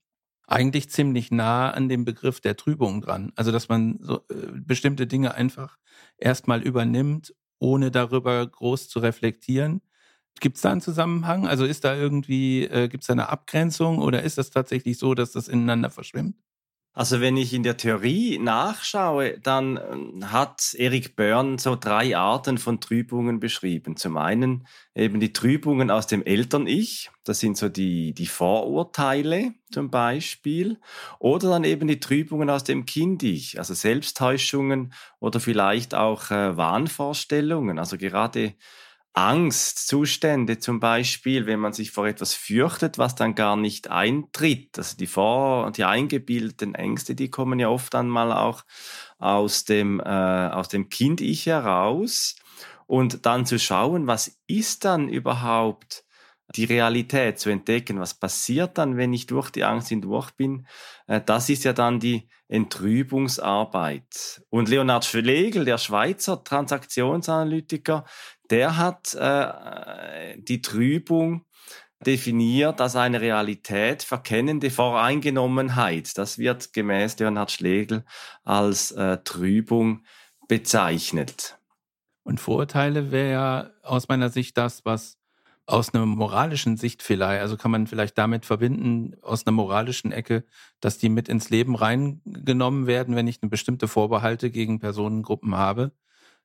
eigentlich 0.50 0.90
ziemlich 0.90 1.30
nah 1.30 1.70
an 1.70 1.88
dem 1.88 2.04
Begriff 2.04 2.40
der 2.40 2.56
Trübung 2.56 3.00
dran. 3.02 3.32
Also, 3.36 3.52
dass 3.52 3.68
man 3.68 3.98
so 4.02 4.18
äh, 4.30 4.52
bestimmte 4.54 5.06
Dinge 5.06 5.34
einfach 5.34 5.78
erstmal 6.18 6.62
übernimmt, 6.62 7.34
ohne 7.58 7.90
darüber 7.90 8.46
groß 8.46 8.88
zu 8.88 9.00
reflektieren. 9.00 9.82
Gibt 10.40 10.56
es 10.56 10.62
da 10.62 10.72
einen 10.72 10.80
Zusammenhang? 10.80 11.46
Also 11.48 11.64
ist 11.66 11.84
da 11.84 11.94
irgendwie, 11.96 12.64
äh, 12.64 12.88
gibt 12.88 13.04
es 13.04 13.08
da 13.08 13.12
eine 13.14 13.28
Abgrenzung 13.30 13.98
oder 13.98 14.22
ist 14.22 14.38
das 14.38 14.50
tatsächlich 14.50 14.98
so, 14.98 15.14
dass 15.14 15.32
das 15.32 15.48
ineinander 15.48 15.90
verschwimmt? 15.90 16.36
Also 16.92 17.20
wenn 17.20 17.36
ich 17.36 17.54
in 17.54 17.62
der 17.62 17.76
Theorie 17.76 18.38
nachschaue, 18.38 19.38
dann 19.38 19.76
äh, 19.76 20.24
hat 20.26 20.74
Eric 20.76 21.14
Byrne 21.14 21.58
so 21.58 21.76
drei 21.76 22.16
Arten 22.16 22.58
von 22.58 22.80
Trübungen 22.80 23.38
beschrieben. 23.38 23.96
Zum 23.96 24.16
einen 24.16 24.66
eben 24.96 25.20
die 25.20 25.32
Trübungen 25.32 25.90
aus 25.90 26.08
dem 26.08 26.24
Eltern-Ich, 26.24 27.10
das 27.22 27.38
sind 27.38 27.56
so 27.56 27.68
die, 27.68 28.12
die 28.12 28.26
Vorurteile 28.26 29.54
zum 29.70 29.90
Beispiel, 29.90 30.80
oder 31.20 31.50
dann 31.50 31.62
eben 31.62 31.86
die 31.86 32.00
Trübungen 32.00 32.50
aus 32.50 32.64
dem 32.64 32.86
Kind-Ich, 32.86 33.58
also 33.58 33.72
Selbsttäuschungen 33.72 34.92
oder 35.20 35.38
vielleicht 35.38 35.94
auch 35.94 36.32
äh, 36.32 36.56
Wahnvorstellungen. 36.56 37.78
Also 37.78 37.98
gerade 37.98 38.54
Angstzustände 39.12 40.60
zum 40.60 40.78
Beispiel, 40.78 41.46
wenn 41.46 41.58
man 41.58 41.72
sich 41.72 41.90
vor 41.90 42.06
etwas 42.06 42.34
fürchtet, 42.34 42.96
was 42.96 43.16
dann 43.16 43.34
gar 43.34 43.56
nicht 43.56 43.90
eintritt. 43.90 44.78
Also 44.78 44.96
die 44.96 45.08
vor, 45.08 45.72
die 45.72 45.84
eingebildeten 45.84 46.74
Ängste, 46.74 47.14
die 47.14 47.30
kommen 47.30 47.58
ja 47.58 47.68
oft 47.68 47.94
einmal 47.94 48.32
auch 48.32 48.64
aus 49.18 49.64
dem, 49.64 50.00
äh, 50.00 50.04
aus 50.04 50.68
dem 50.68 50.88
Kind-Ich 50.88 51.46
heraus. 51.46 52.36
Und 52.86 53.26
dann 53.26 53.46
zu 53.46 53.58
schauen, 53.58 54.06
was 54.06 54.40
ist 54.46 54.84
dann 54.84 55.08
überhaupt 55.08 56.04
die 56.56 56.64
Realität 56.64 57.38
zu 57.38 57.50
entdecken, 57.50 58.00
was 58.00 58.14
passiert 58.14 58.78
dann, 58.78 58.96
wenn 58.96 59.12
ich 59.12 59.26
durch 59.26 59.50
die 59.50 59.64
Angst 59.64 59.88
hindurch 59.88 60.32
bin, 60.32 60.66
äh, 61.06 61.20
das 61.24 61.48
ist 61.48 61.64
ja 61.64 61.72
dann 61.72 62.00
die 62.00 62.28
Entrübungsarbeit. 62.48 64.42
Und 64.50 64.68
Leonhard 64.68 65.04
Schlegel, 65.04 65.64
der 65.64 65.78
Schweizer 65.78 66.42
Transaktionsanalytiker, 66.42 68.04
der 68.50 68.76
hat 68.76 69.14
äh, 69.14 70.36
die 70.38 70.60
Trübung 70.60 71.44
definiert 72.04 72.80
als 72.80 72.96
eine 72.96 73.20
Realität 73.20 74.02
verkennende 74.02 74.70
Voreingenommenheit. 74.70 76.16
Das 76.16 76.38
wird 76.38 76.72
gemäß 76.72 77.18
Leonhard 77.18 77.50
Schlegel 77.50 78.04
als 78.42 78.90
äh, 78.92 79.18
Trübung 79.22 80.04
bezeichnet. 80.48 81.58
Und 82.22 82.40
Vorurteile 82.40 83.10
wäre 83.10 83.30
ja 83.30 83.70
aus 83.82 84.08
meiner 84.08 84.30
Sicht 84.30 84.56
das, 84.56 84.84
was 84.84 85.18
aus 85.66 85.94
einer 85.94 86.04
moralischen 86.04 86.76
Sicht 86.76 87.02
vielleicht, 87.02 87.42
also 87.42 87.56
kann 87.56 87.70
man 87.70 87.86
vielleicht 87.86 88.18
damit 88.18 88.44
verbinden, 88.44 89.14
aus 89.22 89.46
einer 89.46 89.52
moralischen 89.52 90.10
Ecke, 90.10 90.44
dass 90.80 90.98
die 90.98 91.08
mit 91.08 91.28
ins 91.28 91.50
Leben 91.50 91.76
reingenommen 91.76 92.86
werden, 92.86 93.14
wenn 93.14 93.28
ich 93.28 93.40
eine 93.40 93.50
bestimmte 93.50 93.86
Vorbehalte 93.86 94.50
gegen 94.50 94.80
Personengruppen 94.80 95.54
habe 95.54 95.92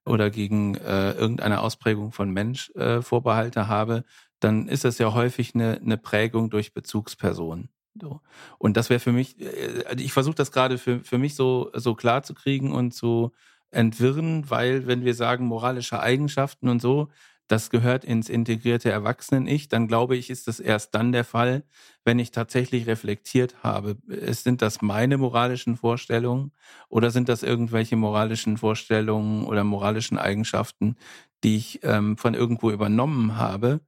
oder 0.06 0.30
gegen 0.30 0.76
äh, 0.76 1.12
irgendeine 1.14 1.62
Ausprägung 1.62 2.12
von 2.12 2.30
Mensch 2.30 2.70
äh, 2.72 3.02
Vorbehalte 3.02 3.68
habe, 3.68 4.04
dann 4.40 4.68
ist 4.68 4.86
das 4.86 4.98
ja 4.98 5.14
häufig 5.14 5.56
eine, 5.56 5.80
eine 5.82 5.98
Prägung 5.98 6.50
durch 6.50 6.74
Bezugspersonen. 6.74 7.70
So. 8.00 8.22
Und 8.58 8.78
das 8.78 8.90
wäre 8.90 9.00
für 9.00 9.12
mich, 9.12 9.40
äh, 9.40 9.96
ich 9.98 10.14
versuche 10.14 10.36
das 10.36 10.52
gerade 10.52 10.78
für, 10.78 11.00
für 11.00 11.18
mich 11.18 11.36
so, 11.36 11.72
so 11.74 11.96
klar 11.96 12.24
zu 12.24 12.34
kriegen 12.34 12.72
und 12.72 12.94
zu 12.94 13.32
entwirren, 13.72 14.50
weil 14.50 14.88
wenn 14.88 15.04
wir 15.04 15.16
sagen 15.16 15.46
moralische 15.46 16.00
Eigenschaften 16.00 16.70
und 16.70 16.82
so, 16.82 17.10
das 17.48 17.70
gehört 17.70 18.04
ins 18.06 18.30
integrierte 18.30 18.90
Erwachsenen-Ich, 18.92 19.70
dann 19.70 19.88
glaube 19.88 20.16
ich, 20.16 20.30
ist 20.30 20.48
das 20.48 20.60
erst 20.60 20.96
dann 20.96 21.12
der 21.12 21.24
Fall, 21.24 21.64
wenn 22.04 22.20
ich 22.20 22.32
tatsächlich 22.32 22.88
reflektiert 22.88 23.64
habe. 23.64 23.98
Sind 24.32 24.62
das 24.62 24.82
meine 24.82 25.18
moralischen 25.18 25.76
Vorstellungen 25.78 26.52
oder 26.90 27.12
sind 27.12 27.30
das 27.30 27.44
irgendwelche 27.44 27.96
moralischen 27.96 28.58
Vorstellungen 28.58 29.46
oder 29.46 29.64
moralischen 29.64 30.18
Eigenschaften, 30.18 30.96
die 31.44 31.58
ich 31.58 31.80
ähm, 31.84 32.18
von 32.18 32.34
irgendwo 32.34 32.72
übernommen 32.72 33.38
habe 33.38 33.82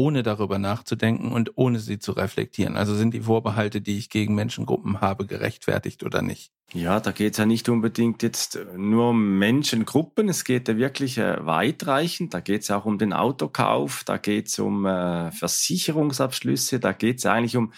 ohne 0.00 0.22
darüber 0.22 0.58
nachzudenken 0.58 1.30
und 1.30 1.58
ohne 1.58 1.78
sie 1.78 1.98
zu 1.98 2.12
reflektieren. 2.12 2.74
Also 2.74 2.94
sind 2.94 3.12
die 3.12 3.20
Vorbehalte, 3.20 3.82
die 3.82 3.98
ich 3.98 4.08
gegen 4.08 4.34
Menschengruppen 4.34 5.02
habe, 5.02 5.26
gerechtfertigt 5.26 6.04
oder 6.04 6.22
nicht? 6.22 6.52
Ja, 6.72 7.00
da 7.00 7.12
geht 7.12 7.32
es 7.32 7.38
ja 7.38 7.44
nicht 7.44 7.68
unbedingt 7.68 8.22
jetzt 8.22 8.58
nur 8.78 9.10
um 9.10 9.38
Menschengruppen, 9.38 10.30
es 10.30 10.44
geht 10.44 10.68
ja 10.68 10.78
wirklich 10.78 11.18
äh, 11.18 11.44
weitreichend. 11.44 12.32
Da 12.32 12.40
geht 12.40 12.62
es 12.62 12.70
auch 12.70 12.86
um 12.86 12.96
den 12.96 13.12
Autokauf, 13.12 14.02
da 14.04 14.16
geht 14.16 14.48
es 14.48 14.58
um 14.58 14.86
äh, 14.86 15.30
Versicherungsabschlüsse, 15.32 16.80
da 16.80 16.92
geht 16.92 17.18
es 17.18 17.26
eigentlich 17.26 17.58
um, 17.58 17.74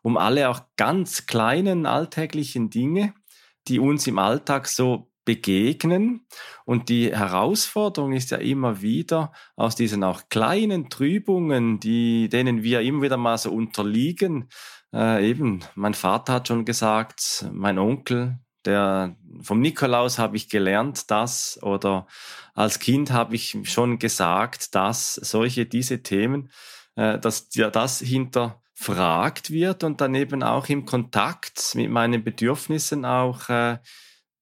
um 0.00 0.16
alle 0.16 0.48
auch 0.48 0.60
ganz 0.76 1.26
kleinen 1.26 1.84
alltäglichen 1.84 2.70
Dinge, 2.70 3.12
die 3.68 3.80
uns 3.80 4.06
im 4.06 4.18
Alltag 4.18 4.66
so 4.66 5.10
begegnen. 5.26 6.26
Und 6.64 6.88
die 6.88 7.14
Herausforderung 7.14 8.14
ist 8.14 8.30
ja 8.30 8.38
immer 8.38 8.80
wieder 8.80 9.32
aus 9.56 9.76
diesen 9.76 10.02
auch 10.02 10.30
kleinen 10.30 10.88
Trübungen, 10.88 11.78
die, 11.80 12.30
denen 12.30 12.62
wir 12.62 12.80
immer 12.80 13.02
wieder 13.02 13.18
mal 13.18 13.36
so 13.36 13.50
unterliegen. 13.52 14.48
Äh, 14.94 15.28
eben, 15.28 15.60
mein 15.74 15.92
Vater 15.92 16.32
hat 16.32 16.48
schon 16.48 16.64
gesagt, 16.64 17.44
mein 17.52 17.78
Onkel, 17.78 18.38
der, 18.64 19.16
vom 19.42 19.60
Nikolaus 19.60 20.18
habe 20.18 20.36
ich 20.36 20.48
gelernt 20.48 21.10
das 21.10 21.60
oder 21.62 22.06
als 22.54 22.78
Kind 22.78 23.12
habe 23.12 23.34
ich 23.34 23.58
schon 23.64 23.98
gesagt, 23.98 24.74
dass 24.74 25.14
solche, 25.14 25.66
diese 25.66 26.02
Themen, 26.02 26.50
äh, 26.94 27.18
dass 27.18 27.48
ja 27.54 27.70
das 27.70 27.98
hinterfragt 28.00 29.50
wird 29.50 29.84
und 29.84 30.00
dann 30.00 30.14
eben 30.14 30.42
auch 30.42 30.68
im 30.68 30.86
Kontakt 30.86 31.74
mit 31.74 31.90
meinen 31.90 32.24
Bedürfnissen 32.24 33.04
auch 33.04 33.48
äh, 33.48 33.78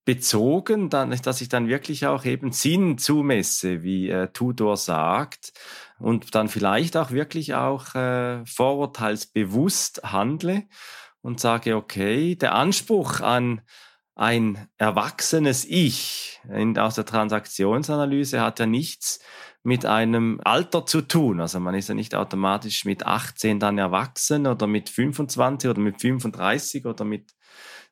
bezogen, 0.04 0.90
dann, 0.90 1.10
dass 1.22 1.40
ich 1.40 1.48
dann 1.48 1.68
wirklich 1.68 2.06
auch 2.06 2.24
eben 2.24 2.52
Sinn 2.52 2.98
zumesse, 2.98 3.82
wie 3.82 4.10
äh, 4.10 4.28
Tudor 4.32 4.76
sagt, 4.76 5.52
und 5.98 6.34
dann 6.34 6.48
vielleicht 6.48 6.96
auch 6.96 7.10
wirklich 7.10 7.54
auch 7.54 7.94
äh, 7.94 8.44
vorurteilsbewusst 8.44 10.02
handle 10.04 10.64
und 11.22 11.40
sage, 11.40 11.76
okay, 11.76 12.34
der 12.36 12.54
Anspruch 12.54 13.20
an 13.20 13.62
ein 14.14 14.68
erwachsenes 14.76 15.64
Ich 15.64 16.40
in, 16.48 16.78
aus 16.78 16.94
der 16.94 17.06
Transaktionsanalyse 17.06 18.40
hat 18.40 18.60
ja 18.60 18.66
nichts 18.66 19.20
mit 19.62 19.86
einem 19.86 20.40
Alter 20.44 20.84
zu 20.84 21.00
tun. 21.00 21.40
Also 21.40 21.58
man 21.58 21.74
ist 21.74 21.88
ja 21.88 21.94
nicht 21.94 22.14
automatisch 22.14 22.84
mit 22.84 23.06
18 23.06 23.58
dann 23.58 23.78
erwachsen 23.78 24.46
oder 24.46 24.66
mit 24.66 24.90
25 24.90 25.70
oder 25.70 25.80
mit 25.80 26.00
35 26.00 26.84
oder 26.84 27.04
mit 27.04 27.32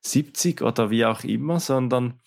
70 0.03 0.63
oder 0.63 0.91
wie 0.91 1.05
auch 1.05 1.25
immer, 1.25 1.61
sondern 1.61 2.21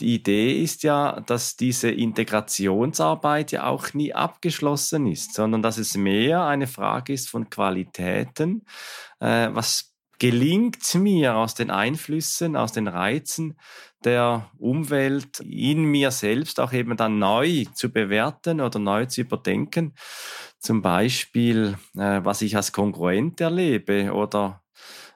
die 0.00 0.14
Idee 0.14 0.62
ist 0.62 0.82
ja, 0.84 1.20
dass 1.20 1.56
diese 1.56 1.90
Integrationsarbeit 1.90 3.52
ja 3.52 3.66
auch 3.66 3.94
nie 3.94 4.14
abgeschlossen 4.14 5.06
ist, 5.06 5.34
sondern 5.34 5.62
dass 5.62 5.78
es 5.78 5.96
mehr 5.96 6.44
eine 6.44 6.66
Frage 6.66 7.12
ist 7.12 7.28
von 7.28 7.50
Qualitäten. 7.50 8.64
Äh, 9.18 9.48
was 9.52 9.94
gelingt 10.18 10.94
mir 10.94 11.36
aus 11.36 11.54
den 11.54 11.70
Einflüssen, 11.70 12.56
aus 12.56 12.72
den 12.72 12.88
Reizen 12.88 13.58
der 14.04 14.50
Umwelt 14.58 15.40
in 15.40 15.84
mir 15.84 16.10
selbst 16.10 16.60
auch 16.60 16.72
eben 16.72 16.96
dann 16.96 17.18
neu 17.18 17.64
zu 17.74 17.90
bewerten 17.90 18.60
oder 18.60 18.78
neu 18.78 19.06
zu 19.06 19.22
überdenken? 19.22 19.94
Zum 20.60 20.82
Beispiel, 20.82 21.76
äh, 21.96 22.20
was 22.22 22.42
ich 22.42 22.56
als 22.56 22.72
kongruent 22.72 23.40
erlebe 23.40 24.12
oder 24.12 24.62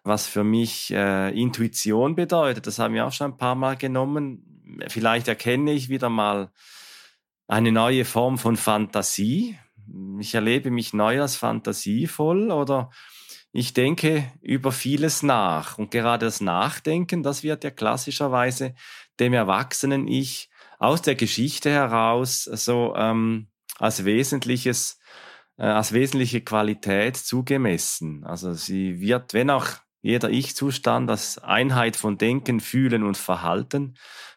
was 0.04 0.26
für 0.26 0.44
mich 0.44 0.90
äh, 0.92 1.30
Intuition 1.30 2.14
bedeutet. 2.14 2.66
Das 2.66 2.78
haben 2.78 2.94
wir 2.94 3.06
auch 3.06 3.12
schon 3.12 3.32
ein 3.32 3.36
paar 3.36 3.54
Mal 3.54 3.76
genommen. 3.76 4.80
Vielleicht 4.88 5.28
erkenne 5.28 5.72
ich 5.72 5.88
wieder 5.88 6.08
mal 6.08 6.50
eine 7.46 7.72
neue 7.72 8.04
Form 8.04 8.38
von 8.38 8.56
Fantasie. 8.56 9.58
Ich 10.18 10.34
erlebe 10.34 10.70
mich 10.70 10.92
neu 10.92 11.20
als 11.20 11.36
fantasievoll 11.36 12.50
oder 12.50 12.90
ich 13.52 13.74
denke 13.74 14.32
über 14.40 14.72
vieles 14.72 15.22
nach. 15.22 15.76
Und 15.76 15.90
gerade 15.90 16.26
das 16.26 16.40
Nachdenken, 16.40 17.22
das 17.22 17.42
wird 17.42 17.64
ja 17.64 17.70
klassischerweise 17.70 18.74
dem 19.20 19.34
Erwachsenen 19.34 20.08
Ich 20.08 20.48
aus 20.78 21.02
der 21.02 21.14
Geschichte 21.14 21.70
heraus 21.70 22.44
so 22.44 22.94
ähm, 22.96 23.48
als 23.78 24.04
wesentliches, 24.04 24.98
äh, 25.58 25.64
als 25.64 25.92
wesentliche 25.92 26.40
Qualität 26.40 27.16
zugemessen. 27.16 28.24
Also 28.24 28.54
sie 28.54 29.00
wird, 29.00 29.34
wenn 29.34 29.50
auch 29.50 29.81
jeder 30.02 30.30
Ich-Zustand 30.30 31.08
als 31.08 31.38
Einheit 31.38 31.96
von 31.96 32.18
Denken, 32.18 32.60
Fühlen 32.60 33.04
und 33.04 33.16
Verhalten 33.16 33.94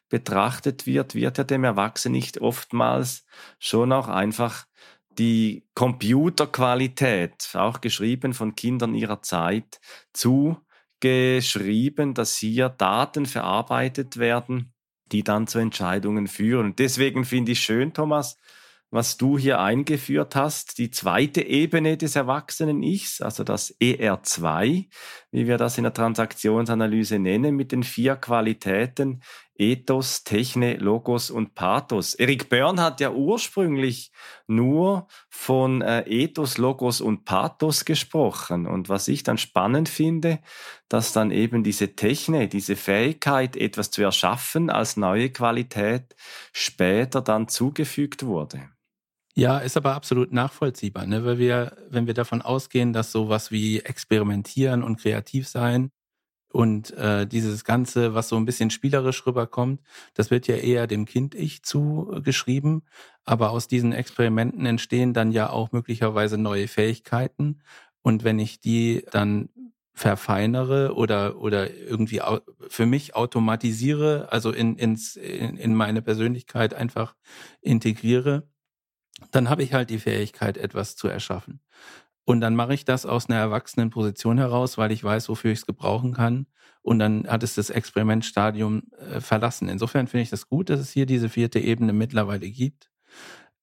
betrachtet 0.09 0.85
wird, 0.85 1.15
wird 1.15 1.39
er 1.39 1.43
dem 1.43 1.63
Erwachsenen 1.63 2.13
nicht 2.13 2.39
oftmals 2.39 3.25
schon 3.59 3.91
auch 3.91 4.07
einfach 4.07 4.65
die 5.17 5.65
Computerqualität, 5.73 7.49
auch 7.53 7.81
geschrieben 7.81 8.33
von 8.33 8.55
Kindern 8.55 8.95
ihrer 8.95 9.21
Zeit, 9.21 9.79
zugeschrieben, 10.13 12.13
dass 12.13 12.37
hier 12.37 12.69
Daten 12.69 13.25
verarbeitet 13.25 14.17
werden, 14.17 14.73
die 15.11 15.23
dann 15.23 15.47
zu 15.47 15.59
Entscheidungen 15.59 16.27
führen. 16.27 16.75
Deswegen 16.75 17.25
finde 17.25 17.53
ich 17.53 17.61
schön, 17.61 17.93
Thomas, 17.93 18.37
was 18.91 19.17
du 19.17 19.37
hier 19.37 19.59
eingeführt 19.59 20.35
hast, 20.35 20.77
die 20.77 20.91
zweite 20.91 21.41
Ebene 21.41 21.97
des 21.97 22.15
Erwachsenen-Ichs, 22.15 23.21
also 23.21 23.43
das 23.43 23.75
ER2, 23.79 24.87
wie 25.31 25.47
wir 25.47 25.57
das 25.57 25.77
in 25.77 25.83
der 25.83 25.93
Transaktionsanalyse 25.93 27.19
nennen, 27.19 27.55
mit 27.55 27.71
den 27.71 27.83
vier 27.83 28.15
Qualitäten 28.15 29.21
Ethos, 29.57 30.23
Techne, 30.23 30.75
Logos 30.75 31.31
und 31.31 31.55
Pathos. 31.55 32.13
Erik 32.13 32.49
Börn 32.49 32.81
hat 32.81 32.99
ja 32.99 33.11
ursprünglich 33.11 34.11
nur 34.47 35.07
von 35.29 35.81
äh, 35.81 36.01
Ethos, 36.07 36.57
Logos 36.57 36.99
und 36.99 37.23
Pathos 37.23 37.85
gesprochen. 37.85 38.67
Und 38.67 38.89
was 38.89 39.07
ich 39.07 39.23
dann 39.23 39.37
spannend 39.37 39.87
finde, 39.87 40.39
dass 40.89 41.13
dann 41.13 41.31
eben 41.31 41.63
diese 41.63 41.95
Techne, 41.95 42.47
diese 42.47 42.75
Fähigkeit, 42.75 43.55
etwas 43.55 43.91
zu 43.91 44.03
erschaffen 44.03 44.69
als 44.69 44.97
neue 44.97 45.29
Qualität, 45.29 46.15
später 46.51 47.21
dann 47.21 47.47
zugefügt 47.47 48.25
wurde. 48.25 48.74
Ja, 49.37 49.57
ist 49.57 49.75
aber 49.75 49.95
absolut 49.95 50.31
nachvollziehbar, 50.31 51.05
ne? 51.05 51.25
weil 51.25 51.37
wir, 51.37 51.75
wenn 51.89 52.07
wir 52.07 52.13
davon 52.13 52.41
ausgehen, 52.41 52.93
dass 52.93 53.11
sowas 53.11 53.51
wie 53.51 53.81
Experimentieren 53.81 54.81
und 54.81 54.95
kreativ 54.95 55.49
sein 55.49 55.91
und 56.53 56.91
äh, 56.93 57.27
dieses 57.27 57.65
Ganze, 57.65 58.13
was 58.15 58.29
so 58.29 58.37
ein 58.37 58.45
bisschen 58.45 58.69
spielerisch 58.69 59.25
rüberkommt, 59.27 59.81
das 60.13 60.31
wird 60.31 60.47
ja 60.47 60.55
eher 60.55 60.87
dem 60.87 61.05
Kind-Ich 61.05 61.63
zugeschrieben. 61.63 62.83
Aber 63.25 63.51
aus 63.51 63.67
diesen 63.67 63.91
Experimenten 63.93 64.65
entstehen 64.65 65.13
dann 65.13 65.31
ja 65.33 65.49
auch 65.49 65.73
möglicherweise 65.73 66.37
neue 66.37 66.69
Fähigkeiten. 66.69 67.61
Und 68.01 68.23
wenn 68.23 68.39
ich 68.39 68.61
die 68.61 69.05
dann 69.11 69.49
verfeinere 69.93 70.93
oder, 70.95 71.37
oder 71.37 71.73
irgendwie 71.73 72.21
für 72.69 72.85
mich 72.85 73.15
automatisiere, 73.15 74.29
also 74.31 74.51
in, 74.51 74.77
ins, 74.77 75.17
in, 75.17 75.57
in 75.57 75.75
meine 75.75 76.01
Persönlichkeit 76.01 76.73
einfach 76.73 77.15
integriere, 77.61 78.47
dann 79.31 79.49
habe 79.49 79.63
ich 79.63 79.73
halt 79.73 79.89
die 79.89 79.99
Fähigkeit, 79.99 80.57
etwas 80.57 80.95
zu 80.95 81.07
erschaffen. 81.07 81.61
Und 82.25 82.41
dann 82.41 82.55
mache 82.55 82.73
ich 82.73 82.85
das 82.85 83.05
aus 83.05 83.29
einer 83.29 83.39
erwachsenen 83.39 83.91
Position 83.91 84.37
heraus, 84.39 84.77
weil 84.77 84.91
ich 84.91 85.03
weiß, 85.03 85.29
wofür 85.29 85.51
ich 85.51 85.59
es 85.59 85.65
gebrauchen 85.67 86.13
kann. 86.13 86.47
Und 86.81 86.99
dann 86.99 87.27
hat 87.27 87.43
es 87.43 87.55
das 87.55 87.69
Experimentstadium 87.69 88.83
äh, 88.97 89.21
verlassen. 89.21 89.69
Insofern 89.69 90.07
finde 90.07 90.23
ich 90.23 90.29
das 90.29 90.47
gut, 90.49 90.69
dass 90.69 90.79
es 90.79 90.91
hier 90.91 91.05
diese 91.05 91.29
vierte 91.29 91.59
Ebene 91.59 91.93
mittlerweile 91.93 92.49
gibt. 92.49 92.89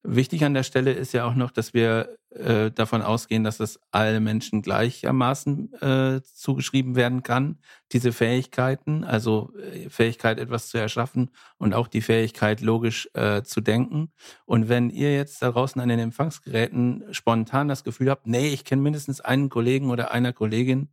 Wichtig 0.05 0.45
an 0.45 0.55
der 0.55 0.65
Stelle 0.65 0.93
ist 0.93 1.13
ja 1.13 1.25
auch 1.25 1.37
noch, 1.37 1.53
dass 1.53 1.75
wir 1.75 2.19
äh, 2.31 2.73
davon 2.73 3.03
ausgehen, 3.03 3.45
dass 3.45 3.61
es 3.61 3.79
alle 3.93 4.19
Menschen 4.19 4.61
gleichermaßen 4.61 5.73
äh, 5.81 6.21
zugeschrieben 6.23 6.97
werden 6.97 7.23
kann. 7.23 7.59
Diese 7.93 8.11
Fähigkeiten, 8.11 9.05
also 9.05 9.53
äh, 9.57 9.89
Fähigkeit, 9.91 10.41
etwas 10.41 10.71
zu 10.71 10.79
erschaffen 10.79 11.31
und 11.57 11.73
auch 11.73 11.87
die 11.87 12.01
Fähigkeit, 12.01 12.63
logisch 12.63 13.09
äh, 13.15 13.45
zu 13.45 13.61
denken. 13.61 14.13
Und 14.45 14.69
wenn 14.69 14.91
ihr 14.91 15.15
jetzt 15.15 15.41
da 15.41 15.53
draußen 15.53 15.81
an 15.81 15.89
den 15.89 16.01
Empfangsgeräten 16.01 17.05
spontan 17.13 17.69
das 17.69 17.85
Gefühl 17.85 18.11
habt, 18.11 18.27
nee, 18.27 18.49
ich 18.49 18.65
kenne 18.65 18.83
mindestens 18.83 19.21
einen 19.21 19.51
Kollegen 19.51 19.91
oder 19.91 20.11
einer 20.11 20.33
Kollegin, 20.33 20.89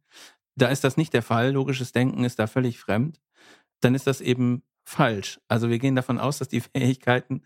da 0.56 0.68
ist 0.68 0.84
das 0.84 0.98
nicht 0.98 1.14
der 1.14 1.24
Fall. 1.24 1.52
Logisches 1.52 1.94
Denken 1.94 2.26
ist 2.26 2.38
da 2.38 2.46
völlig 2.46 2.80
fremd. 2.80 3.20
Dann 3.80 3.96
ist 3.96 4.06
das 4.06 4.22
eben 4.22 4.62
falsch. 4.84 5.40
Also 5.48 5.70
wir 5.70 5.80
gehen 5.80 5.96
davon 5.96 6.20
aus, 6.20 6.38
dass 6.40 6.48
die 6.48 6.62
Fähigkeiten 6.76 7.42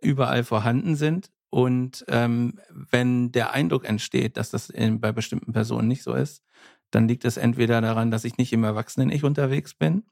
überall 0.00 0.44
vorhanden 0.44 0.96
sind. 0.96 1.30
Und 1.50 2.04
ähm, 2.08 2.60
wenn 2.70 3.32
der 3.32 3.52
Eindruck 3.52 3.88
entsteht, 3.88 4.36
dass 4.36 4.50
das 4.50 4.68
in, 4.68 5.00
bei 5.00 5.12
bestimmten 5.12 5.52
Personen 5.52 5.88
nicht 5.88 6.02
so 6.02 6.12
ist, 6.12 6.42
dann 6.90 7.08
liegt 7.08 7.24
es 7.24 7.36
entweder 7.36 7.80
daran, 7.80 8.10
dass 8.10 8.24
ich 8.24 8.36
nicht 8.36 8.52
im 8.52 8.64
Erwachsenen-Ich 8.64 9.24
unterwegs 9.24 9.74
bin 9.74 10.04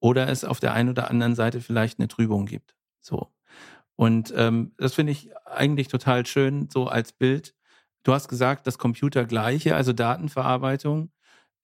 oder 0.00 0.28
es 0.28 0.44
auf 0.44 0.60
der 0.60 0.74
einen 0.74 0.88
oder 0.88 1.10
anderen 1.10 1.34
Seite 1.34 1.60
vielleicht 1.60 1.98
eine 1.98 2.08
Trübung 2.08 2.46
gibt. 2.46 2.74
So. 3.00 3.32
Und 3.96 4.32
ähm, 4.36 4.72
das 4.76 4.94
finde 4.94 5.12
ich 5.12 5.30
eigentlich 5.46 5.88
total 5.88 6.26
schön, 6.26 6.68
so 6.70 6.86
als 6.86 7.12
Bild. 7.12 7.54
Du 8.02 8.12
hast 8.12 8.28
gesagt, 8.28 8.66
das 8.66 8.78
Computer 8.78 9.24
gleiche, 9.24 9.76
also 9.76 9.92
Datenverarbeitung, 9.92 11.12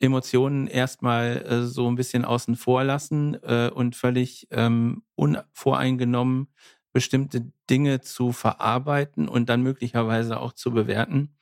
Emotionen 0.00 0.68
erstmal 0.68 1.42
äh, 1.42 1.62
so 1.62 1.88
ein 1.88 1.96
bisschen 1.96 2.24
außen 2.24 2.54
vor 2.54 2.84
lassen 2.84 3.34
äh, 3.42 3.70
und 3.74 3.96
völlig 3.96 4.46
ähm, 4.52 5.02
unvoreingenommen 5.16 6.48
bestimmte 6.92 7.52
Dinge 7.68 8.00
zu 8.00 8.32
verarbeiten 8.32 9.28
und 9.28 9.48
dann 9.48 9.62
möglicherweise 9.62 10.40
auch 10.40 10.52
zu 10.52 10.72
bewerten. 10.72 11.36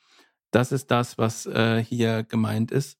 Das 0.50 0.72
ist 0.72 0.90
das, 0.90 1.18
was 1.18 1.46
äh, 1.46 1.82
hier 1.82 2.24
gemeint 2.24 2.70
ist. 2.70 2.98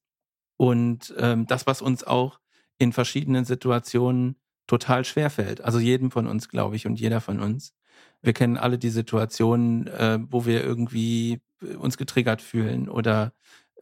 Und 0.57 1.15
ähm, 1.19 1.47
das, 1.47 1.67
was 1.67 1.83
uns 1.83 2.05
auch 2.05 2.41
in 2.79 2.93
verschiedenen 2.93 3.45
Situationen 3.45 4.37
total 4.67 5.05
schwer 5.05 5.31
fällt. 5.31 5.61
Also 5.63 5.79
jedem 5.79 6.11
von 6.11 6.27
uns, 6.27 6.49
glaube 6.49 6.77
ich, 6.77 6.87
und 6.87 6.99
jeder 6.99 7.21
von 7.21 7.41
uns. 7.41 7.75
Wir 8.23 8.33
kennen 8.33 8.57
alle 8.57 8.79
die 8.79 8.91
Situationen, 8.91 9.87
äh, 9.87 10.19
wo 10.29 10.47
wir 10.47 10.65
irgendwie 10.65 11.41
äh, 11.63 11.75
uns 11.75 11.97
getriggert 11.97 12.43
fühlen 12.43 12.89
oder 12.89 13.33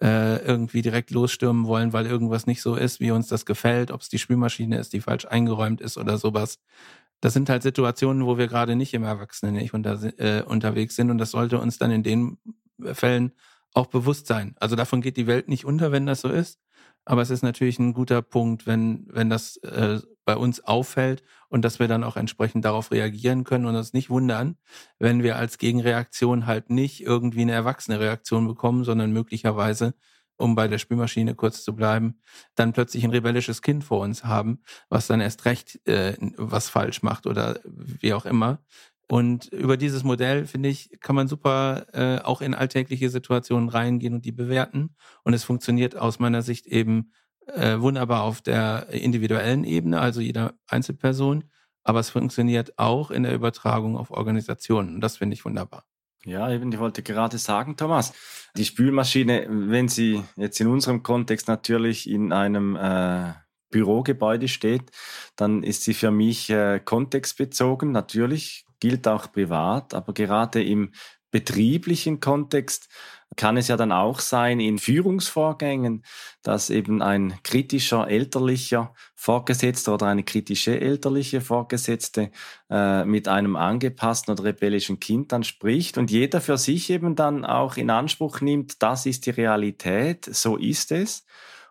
äh, 0.03 0.45
irgendwie 0.45 0.83
direkt 0.83 1.11
losstürmen 1.11 1.67
wollen, 1.67 1.93
weil 1.93 2.07
irgendwas 2.07 2.47
nicht 2.47 2.63
so 2.63 2.75
ist, 2.75 3.01
wie 3.01 3.11
uns 3.11 3.29
das 3.29 3.47
gefällt, 3.47 3.91
ob 3.91 4.03
es 4.03 4.09
die 4.09 4.19
Spülmaschine 4.19 4.79
ist, 4.79 4.93
die 4.93 5.01
falsch 5.01 5.25
eingeräumt 5.27 5.81
ist 5.81 5.97
oder 5.97 6.19
sowas 6.19 6.59
das 7.25 7.33
sind 7.33 7.49
halt 7.49 7.63
Situationen, 7.63 8.27
wo 8.27 8.37
wir 8.37 8.49
gerade 8.49 8.77
nicht 8.77 8.93
im 8.93 9.03
Erwachsenen 9.03 9.67
unter, 9.73 9.99
äh, 10.19 10.43
unterwegs 10.43 10.95
sind 10.95 11.11
und 11.11 11.17
das 11.17 11.31
sollte 11.31 11.59
uns 11.59 11.79
dann 11.79 11.91
in 11.91 12.03
den 12.03 12.37
Fällen 12.93 13.33
auch 13.73 13.87
bewusst 13.87 14.27
sein. 14.27 14.55
Also 14.61 14.77
davon 14.77 15.01
geht 15.01 15.17
die 15.17 15.27
Welt 15.27 15.49
nicht 15.49 15.65
unter, 15.65 15.91
wenn 15.91 16.05
das 16.05 16.21
so 16.21 16.29
ist. 16.29 16.61
Aber 17.07 17.23
es 17.23 17.31
ist 17.31 17.43
natürlich 17.43 17.79
ein 17.79 17.95
guter 17.95 18.21
Punkt, 18.21 18.67
wenn, 18.67 19.07
wenn 19.11 19.31
das 19.31 19.57
äh, 19.59 20.01
bei 20.27 20.37
uns 20.37 20.65
auffällt 20.65 21.23
und 21.49 21.65
dass 21.65 21.79
wir 21.79 21.89
dann 21.89 22.05
auch 22.05 22.19
entsprechend 22.19 22.67
darauf 22.67 22.91
reagieren 22.91 23.45
können 23.45 23.65
und 23.65 23.75
uns 23.75 23.95
nicht 23.95 24.11
wundern, 24.11 24.59
wenn 24.99 25.23
wir 25.23 25.37
als 25.37 25.57
Gegenreaktion 25.57 26.45
halt 26.45 26.69
nicht 26.69 27.01
irgendwie 27.03 27.41
eine 27.43 27.53
erwachsene 27.53 28.01
Reaktion 28.01 28.47
bekommen, 28.47 28.85
sondern 28.85 29.13
möglicherweise 29.13 29.95
um 30.37 30.55
bei 30.55 30.69
der 30.69 30.79
Spülmaschine 30.79 31.35
kurz 31.35 31.63
zu 31.63 31.75
bleiben, 31.75 32.21
dann 32.55 32.73
plötzlich 32.73 33.05
ein 33.05 33.11
rebellisches 33.11 33.63
Kind 33.63 33.85
vor 33.85 34.01
uns 34.01 34.25
haben, 34.25 34.61
was 34.89 35.07
dann 35.07 35.21
erst 35.21 35.45
recht 35.45 35.87
äh, 35.87 36.17
was 36.37 36.69
falsch 36.69 37.03
macht 37.03 37.27
oder 37.27 37.61
wie 37.65 38.15
auch 38.15 38.27
immer. 38.27 38.61
Und 39.07 39.47
über 39.53 39.77
dieses 39.77 40.03
Modell, 40.03 40.47
finde 40.47 40.71
ich, 40.71 40.99
kann 41.01 41.15
man 41.15 41.29
super 41.29 41.87
äh, 41.93 42.23
auch 42.23 42.41
in 42.41 42.55
alltägliche 42.55 43.11
Situationen 43.11 43.69
reingehen 43.69 44.15
und 44.15 44.25
die 44.25 44.33
bewerten. 44.33 44.97
Und 45.25 45.35
es 45.35 45.45
funktioniert 45.45 45.97
aus 45.97 46.19
meiner 46.19 46.43
Sicht 46.43 46.67
eben 46.67 47.13
äh, 47.47 47.79
wunderbar 47.81 48.23
auf 48.23 48.41
der 48.41 48.89
individuellen 48.91 49.65
Ebene, 49.65 50.01
also 50.01 50.21
jeder 50.21 50.55
Einzelperson. 50.67 51.45
Aber 51.83 52.01
es 52.01 52.11
funktioniert 52.11 52.79
auch 52.79 53.11
in 53.11 53.25
der 53.25 53.35
Übertragung 53.35 53.99
auf 53.99 54.11
Organisationen. 54.11 54.95
Und 54.95 55.01
das 55.03 55.19
finde 55.19 55.35
ich 55.35 55.45
wunderbar. 55.45 55.85
Ja, 56.27 56.51
eben, 56.51 56.73
ich 56.73 56.79
wollte 56.79 57.03
gerade 57.03 57.37
sagen, 57.37 57.77
Thomas, 57.77 58.13
die 58.57 58.65
Spülmaschine, 58.65 59.47
wenn 59.49 59.89
sie 59.89 60.23
jetzt 60.37 60.59
in 60.61 60.69
unserem 60.69 61.03
Kontext 61.03 61.49
natürlich 61.49 62.09
in 62.09 62.33
einem 62.33 62.77
äh, 62.77 63.35
Bürogebäude 63.71 64.49
steht, 64.49 64.91
dann 65.37 65.63
ist 65.63 65.83
sie 65.83 65.93
für 65.93 66.11
mich 66.11 66.49
äh, 66.49 66.81
kontextbezogen. 66.83 67.93
Natürlich 67.93 68.65
gilt 68.81 69.07
auch 69.07 69.33
privat, 69.33 69.93
aber 69.93 70.15
gerade 70.15 70.63
im 70.63 70.93
betrieblichen 71.31 72.21
Kontext 72.21 72.89
kann 73.37 73.57
es 73.57 73.69
ja 73.69 73.77
dann 73.77 73.93
auch 73.93 74.21
sein 74.21 74.61
in 74.61 74.79
Führungsvorgängen, 74.79 76.05
dass 76.43 76.71
eben 76.71 77.03
ein 77.03 77.35
kritischer 77.43 78.09
elterlicher 78.09 78.95
Vorgesetzter 79.15 79.95
oder 79.95 80.07
eine 80.07 80.23
kritische 80.23 80.81
elterliche 80.81 81.41
Vorgesetzte 81.41 82.31
äh, 82.71 83.05
mit 83.05 83.29
einem 83.29 83.57
angepassten 83.57 84.33
oder 84.33 84.45
rebellischen 84.45 85.01
Kind 85.01 85.33
dann 85.33 85.45
spricht 85.45 85.99
und 85.99 86.11
jeder 86.11 86.41
für 86.41 86.59
sich 86.59 86.91
eben 86.91 87.17
dann 87.17 87.45
auch 87.45 87.77
in 87.77 87.91
Anspruch 87.91 88.41
nimmt, 88.41 88.83
das 88.83 89.07
ist 89.07 89.27
die 89.27 89.31
Realität, 89.31 90.25
so 90.25 90.57
ist 90.57 90.93
es. 90.93 91.25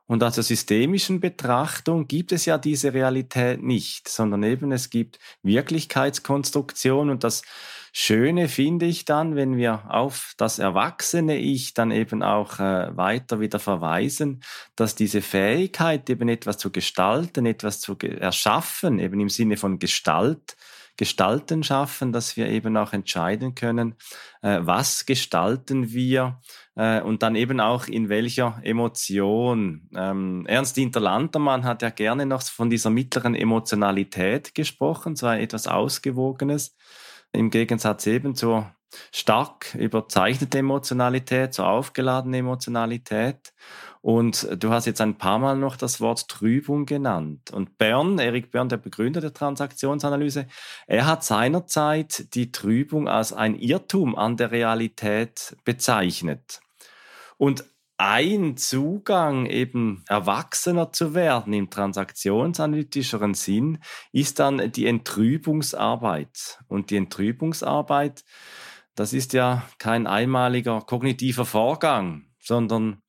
Und 0.05 0.21
aus 0.23 0.35
der 0.35 0.43
systemischen 0.43 1.21
Betrachtung 1.21 2.07
gibt 2.07 2.33
es 2.33 2.45
ja 2.45 2.57
diese 2.57 2.93
Realität 2.93 3.63
nicht, 3.63 4.09
sondern 4.09 4.43
eben 4.43 4.71
es 4.73 4.89
gibt 4.89 5.17
Wirklichkeitskonstruktion 5.43 7.09
und 7.09 7.23
das 7.23 7.41
Schöne 7.95 8.49
finde 8.49 8.87
ich 8.87 9.05
dann, 9.05 9.35
wenn 9.35 9.55
wir 9.55 9.83
auf 9.87 10.33
das 10.37 10.57
erwachsene 10.57 11.37
Ich 11.37 11.75
dann 11.75 11.91
eben 11.91 12.23
auch 12.23 12.57
äh, 12.59 12.97
weiter 12.97 13.39
wieder 13.39 13.59
verweisen, 13.59 14.41
dass 14.75 14.95
diese 14.95 15.21
Fähigkeit, 15.21 16.09
eben 16.09 16.27
etwas 16.27 16.57
zu 16.57 16.71
gestalten, 16.71 17.45
etwas 17.45 17.79
zu 17.81 17.95
erschaffen, 17.99 18.97
eben 18.97 19.19
im 19.19 19.29
Sinne 19.29 19.57
von 19.57 19.77
Gestalt, 19.77 20.57
Gestalten 20.97 21.63
schaffen, 21.63 22.11
dass 22.11 22.35
wir 22.35 22.49
eben 22.49 22.77
auch 22.77 22.93
entscheiden 22.93 23.53
können, 23.53 23.95
äh, 24.41 24.59
was 24.61 25.05
gestalten 25.05 25.91
wir 25.91 26.39
äh, 26.75 26.99
und 26.99 27.21
dann 27.21 27.35
eben 27.35 27.59
auch 27.59 27.85
in 27.85 28.09
welcher 28.09 28.59
Emotion. 28.63 29.87
Ähm, 29.95 30.47
Ernst 30.47 30.77
Dieter 30.77 30.99
Lantermann 30.99 31.63
hat 31.63 31.83
ja 31.83 31.91
gerne 31.91 32.25
noch 32.25 32.41
von 32.41 32.71
dieser 32.71 32.89
mittleren 32.89 33.35
Emotionalität 33.35 34.55
gesprochen, 34.55 35.15
so 35.15 35.27
etwas 35.27 35.67
Ausgewogenes 35.67 36.75
im 37.33 37.49
Gegensatz 37.49 38.07
eben 38.07 38.35
zur 38.35 38.71
stark 39.11 39.75
überzeichneten 39.75 40.59
Emotionalität, 40.59 41.53
zur 41.53 41.67
aufgeladenen 41.67 42.41
Emotionalität. 42.41 43.53
Und 44.01 44.47
du 44.57 44.69
hast 44.69 44.85
jetzt 44.85 44.99
ein 45.01 45.17
paar 45.17 45.39
Mal 45.39 45.55
noch 45.55 45.77
das 45.77 46.01
Wort 46.01 46.27
Trübung 46.27 46.85
genannt. 46.85 47.51
Und 47.51 47.77
Bern, 47.77 48.19
Erik 48.19 48.51
Bern, 48.51 48.67
der 48.69 48.77
Begründer 48.77 49.21
der 49.21 49.33
Transaktionsanalyse, 49.33 50.47
er 50.87 51.05
hat 51.05 51.23
seinerzeit 51.23 52.33
die 52.35 52.51
Trübung 52.51 53.07
als 53.07 53.31
ein 53.31 53.55
Irrtum 53.55 54.15
an 54.15 54.35
der 54.35 54.51
Realität 54.51 55.55
bezeichnet. 55.63 56.59
Und 57.37 57.63
ein 58.05 58.57
Zugang, 58.57 59.45
eben 59.45 60.03
erwachsener 60.09 60.91
zu 60.91 61.13
werden 61.13 61.53
im 61.53 61.69
transaktionsanalytischeren 61.69 63.33
Sinn, 63.33 63.79
ist 64.11 64.39
dann 64.39 64.71
die 64.73 64.87
Entrübungsarbeit. 64.87 66.59
Und 66.67 66.89
die 66.89 66.97
Entrübungsarbeit, 66.97 68.25
das 68.95 69.13
ist 69.13 69.31
ja 69.31 69.63
kein 69.77 70.05
einmaliger 70.05 70.81
kognitiver 70.81 71.45
Vorgang, 71.45 72.25
sondern 72.39 73.01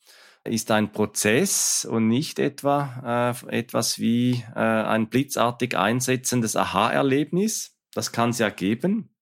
ist 0.45 0.71
ein 0.71 0.93
Prozess 0.93 1.85
und 1.91 2.07
nicht 2.07 2.39
etwa 2.39 3.35
äh, 3.51 3.59
etwas 3.59 3.99
wie 3.99 4.45
äh, 4.55 4.61
ein 4.61 5.09
blitzartig 5.09 5.77
einsetzendes 5.77 6.55
Aha-Erlebnis. 6.55 7.77
Das 7.95 8.13
kann 8.13 8.31
es 8.31 8.39
ja 8.39 8.51
geben. 8.51 9.14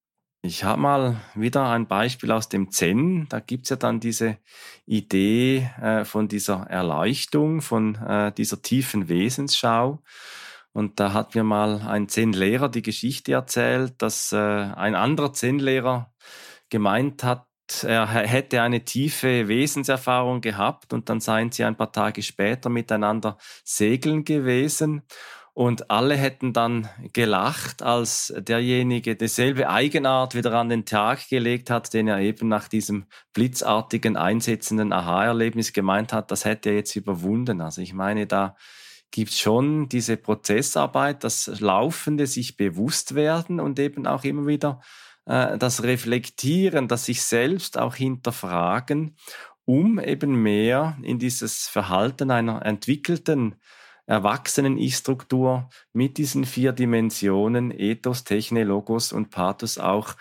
Ich 0.44 0.64
habe 0.64 0.80
mal 0.80 1.20
wieder 1.36 1.68
ein 1.70 1.86
Beispiel 1.86 2.32
aus 2.32 2.48
dem 2.48 2.72
Zen. 2.72 3.28
Da 3.28 3.38
gibt's 3.38 3.70
ja 3.70 3.76
dann 3.76 4.00
diese 4.00 4.38
Idee 4.86 5.70
äh, 5.80 6.04
von 6.04 6.26
dieser 6.26 6.66
Erleuchtung, 6.68 7.60
von 7.60 7.94
äh, 7.94 8.32
dieser 8.32 8.60
tiefen 8.60 9.08
Wesensschau. 9.08 10.02
Und 10.72 10.98
da 10.98 11.12
hat 11.12 11.36
mir 11.36 11.44
mal 11.44 11.82
ein 11.82 12.08
Zen-Lehrer 12.08 12.68
die 12.68 12.82
Geschichte 12.82 13.34
erzählt, 13.34 13.94
dass 14.02 14.32
äh, 14.32 14.36
ein 14.36 14.96
anderer 14.96 15.32
Zen-Lehrer 15.32 16.12
gemeint 16.70 17.22
hat, 17.22 17.46
er 17.84 18.08
hätte 18.08 18.62
eine 18.62 18.84
tiefe 18.84 19.46
Wesenserfahrung 19.46 20.40
gehabt 20.40 20.92
und 20.92 21.08
dann 21.08 21.20
seien 21.20 21.52
sie 21.52 21.64
ein 21.64 21.76
paar 21.76 21.92
Tage 21.92 22.22
später 22.22 22.68
miteinander 22.68 23.38
segeln 23.64 24.24
gewesen 24.24 25.04
und 25.54 25.90
alle 25.90 26.16
hätten 26.16 26.54
dann 26.54 26.88
gelacht, 27.12 27.82
als 27.82 28.32
derjenige 28.38 29.16
dieselbe 29.16 29.68
Eigenart 29.68 30.34
wieder 30.34 30.54
an 30.54 30.70
den 30.70 30.86
Tag 30.86 31.28
gelegt 31.28 31.68
hat, 31.68 31.92
den 31.92 32.08
er 32.08 32.20
eben 32.20 32.48
nach 32.48 32.68
diesem 32.68 33.04
blitzartigen, 33.34 34.16
einsetzenden 34.16 34.94
Aha-Erlebnis 34.94 35.74
gemeint 35.74 36.14
hat, 36.14 36.30
das 36.30 36.46
hätte 36.46 36.70
er 36.70 36.76
jetzt 36.76 36.96
überwunden. 36.96 37.60
Also 37.60 37.82
ich 37.82 37.92
meine, 37.92 38.26
da 38.26 38.56
gibt 39.10 39.32
schon 39.32 39.90
diese 39.90 40.16
Prozessarbeit, 40.16 41.22
das 41.22 41.60
laufende 41.60 42.26
sich 42.26 42.56
bewusst 42.56 43.14
werden 43.14 43.60
und 43.60 43.78
eben 43.78 44.06
auch 44.06 44.24
immer 44.24 44.46
wieder 44.46 44.80
äh, 45.26 45.58
das 45.58 45.82
Reflektieren, 45.82 46.88
das 46.88 47.04
sich 47.04 47.22
selbst 47.22 47.76
auch 47.76 47.94
hinterfragen, 47.94 49.16
um 49.66 50.00
eben 50.00 50.42
mehr 50.42 50.96
in 51.02 51.18
dieses 51.18 51.68
Verhalten 51.68 52.30
einer 52.30 52.64
entwickelten 52.64 53.56
erwachsenen 54.12 54.76
Ich-Struktur 54.76 55.70
mit 55.94 56.18
diesen 56.18 56.44
vier 56.44 56.72
Dimensionen 56.72 57.70
Ethos, 57.70 58.24
Techne, 58.24 58.62
Logos 58.62 59.10
und 59.10 59.30
Pathos 59.30 59.78
auch 59.78 60.16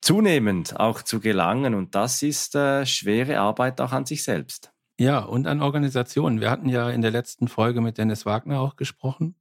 zunehmend 0.00 0.78
auch 0.78 1.02
zu 1.02 1.18
gelangen. 1.18 1.74
Und 1.74 1.96
das 1.96 2.22
ist 2.22 2.54
äh, 2.54 2.86
schwere 2.86 3.40
Arbeit 3.40 3.80
auch 3.80 3.90
an 3.90 4.06
sich 4.06 4.22
selbst. 4.22 4.70
Ja, 5.00 5.18
und 5.18 5.48
an 5.48 5.62
Organisationen. 5.62 6.40
Wir 6.40 6.48
hatten 6.48 6.68
ja 6.68 6.90
in 6.90 7.02
der 7.02 7.10
letzten 7.10 7.48
Folge 7.48 7.80
mit 7.80 7.98
Dennis 7.98 8.24
Wagner 8.24 8.60
auch 8.60 8.76
gesprochen 8.76 9.34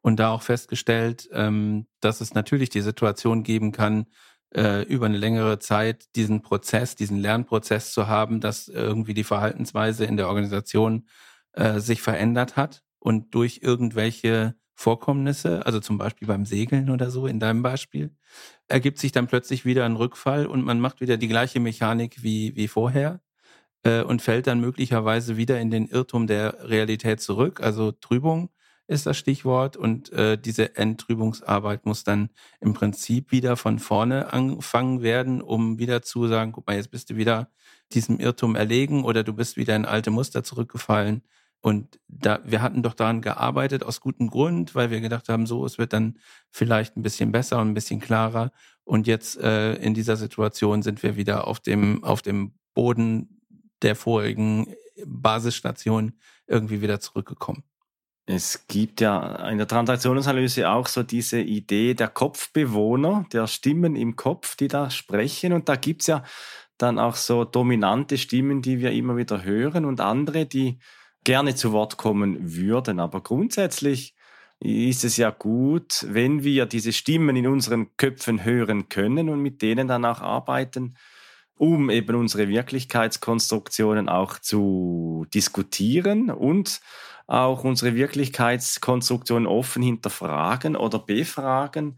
und 0.00 0.18
da 0.18 0.30
auch 0.30 0.42
festgestellt, 0.42 1.28
ähm, 1.32 1.86
dass 2.00 2.22
es 2.22 2.32
natürlich 2.32 2.70
die 2.70 2.80
Situation 2.80 3.42
geben 3.42 3.72
kann, 3.72 4.06
äh, 4.54 4.84
über 4.84 5.04
eine 5.04 5.18
längere 5.18 5.58
Zeit 5.58 6.16
diesen 6.16 6.40
Prozess, 6.40 6.96
diesen 6.96 7.18
Lernprozess 7.18 7.92
zu 7.92 8.08
haben, 8.08 8.40
dass 8.40 8.68
irgendwie 8.68 9.12
die 9.12 9.24
Verhaltensweise 9.24 10.06
in 10.06 10.16
der 10.16 10.28
Organisation 10.28 11.06
äh, 11.54 11.80
sich 11.80 12.02
verändert 12.02 12.56
hat 12.56 12.82
und 12.98 13.34
durch 13.34 13.60
irgendwelche 13.62 14.54
Vorkommnisse, 14.74 15.64
also 15.66 15.78
zum 15.80 15.98
Beispiel 15.98 16.26
beim 16.26 16.44
Segeln 16.44 16.90
oder 16.90 17.10
so 17.10 17.26
in 17.26 17.38
deinem 17.38 17.62
Beispiel, 17.62 18.14
ergibt 18.66 18.98
sich 18.98 19.12
dann 19.12 19.28
plötzlich 19.28 19.64
wieder 19.64 19.84
ein 19.84 19.96
Rückfall 19.96 20.46
und 20.46 20.64
man 20.64 20.80
macht 20.80 21.00
wieder 21.00 21.16
die 21.16 21.28
gleiche 21.28 21.60
Mechanik 21.60 22.22
wie, 22.22 22.56
wie 22.56 22.68
vorher 22.68 23.20
äh, 23.84 24.02
und 24.02 24.20
fällt 24.22 24.46
dann 24.46 24.60
möglicherweise 24.60 25.36
wieder 25.36 25.60
in 25.60 25.70
den 25.70 25.86
Irrtum 25.86 26.26
der 26.26 26.68
Realität 26.68 27.20
zurück. 27.20 27.60
Also 27.60 27.92
Trübung 27.92 28.50
ist 28.86 29.06
das 29.06 29.16
Stichwort 29.16 29.76
und 29.76 30.12
äh, 30.12 30.36
diese 30.36 30.76
Enttrübungsarbeit 30.76 31.86
muss 31.86 32.04
dann 32.04 32.30
im 32.60 32.74
Prinzip 32.74 33.32
wieder 33.32 33.56
von 33.56 33.78
vorne 33.78 34.32
angefangen 34.32 35.02
werden, 35.02 35.40
um 35.40 35.78
wieder 35.78 36.02
zu 36.02 36.26
sagen, 36.26 36.52
guck 36.52 36.66
mal, 36.66 36.76
jetzt 36.76 36.90
bist 36.90 37.10
du 37.10 37.16
wieder 37.16 37.48
diesem 37.92 38.18
Irrtum 38.18 38.56
erlegen 38.56 39.04
oder 39.04 39.22
du 39.22 39.32
bist 39.32 39.56
wieder 39.56 39.76
in 39.76 39.86
alte 39.86 40.10
Muster 40.10 40.42
zurückgefallen 40.42 41.22
und 41.64 41.98
da, 42.08 42.40
wir 42.44 42.60
hatten 42.60 42.82
doch 42.82 42.92
daran 42.92 43.22
gearbeitet 43.22 43.84
aus 43.84 44.02
gutem 44.02 44.28
Grund, 44.28 44.74
weil 44.74 44.90
wir 44.90 45.00
gedacht 45.00 45.30
haben, 45.30 45.46
so, 45.46 45.64
es 45.64 45.78
wird 45.78 45.94
dann 45.94 46.18
vielleicht 46.50 46.94
ein 46.94 47.02
bisschen 47.02 47.32
besser 47.32 47.58
und 47.58 47.70
ein 47.70 47.74
bisschen 47.74 48.00
klarer. 48.00 48.52
Und 48.84 49.06
jetzt 49.06 49.38
äh, 49.38 49.72
in 49.76 49.94
dieser 49.94 50.16
Situation 50.16 50.82
sind 50.82 51.02
wir 51.02 51.16
wieder 51.16 51.46
auf 51.48 51.60
dem, 51.60 52.04
auf 52.04 52.20
dem 52.20 52.52
Boden 52.74 53.40
der 53.80 53.96
vorigen 53.96 54.74
Basisstation 55.06 56.12
irgendwie 56.46 56.82
wieder 56.82 57.00
zurückgekommen. 57.00 57.64
Es 58.26 58.66
gibt 58.68 59.00
ja 59.00 59.48
in 59.48 59.56
der 59.56 59.66
Transaktionsanalyse 59.66 60.68
auch 60.68 60.86
so 60.86 61.02
diese 61.02 61.40
Idee 61.40 61.94
der 61.94 62.08
Kopfbewohner, 62.08 63.24
der 63.32 63.46
Stimmen 63.46 63.96
im 63.96 64.16
Kopf, 64.16 64.56
die 64.56 64.68
da 64.68 64.90
sprechen. 64.90 65.54
Und 65.54 65.70
da 65.70 65.76
gibt's 65.76 66.08
ja 66.08 66.24
dann 66.76 66.98
auch 66.98 67.16
so 67.16 67.46
dominante 67.46 68.18
Stimmen, 68.18 68.60
die 68.60 68.80
wir 68.80 68.92
immer 68.92 69.16
wieder 69.16 69.44
hören 69.44 69.86
und 69.86 70.02
andere, 70.02 70.44
die 70.44 70.78
gerne 71.24 71.54
zu 71.54 71.72
Wort 71.72 71.96
kommen 71.96 72.56
würden. 72.56 73.00
Aber 73.00 73.22
grundsätzlich 73.22 74.14
ist 74.60 75.04
es 75.04 75.16
ja 75.16 75.30
gut, 75.30 76.06
wenn 76.08 76.44
wir 76.44 76.66
diese 76.66 76.92
Stimmen 76.92 77.36
in 77.36 77.46
unseren 77.46 77.96
Köpfen 77.96 78.44
hören 78.44 78.88
können 78.88 79.28
und 79.28 79.40
mit 79.40 79.62
denen 79.62 79.88
dann 79.88 80.04
auch 80.04 80.20
arbeiten, 80.20 80.96
um 81.56 81.90
eben 81.90 82.16
unsere 82.16 82.48
Wirklichkeitskonstruktionen 82.48 84.08
auch 84.08 84.38
zu 84.38 85.26
diskutieren 85.34 86.30
und 86.30 86.80
auch 87.26 87.64
unsere 87.64 87.94
Wirklichkeitskonstruktionen 87.94 89.46
offen 89.46 89.82
hinterfragen 89.82 90.76
oder 90.76 90.98
befragen 90.98 91.96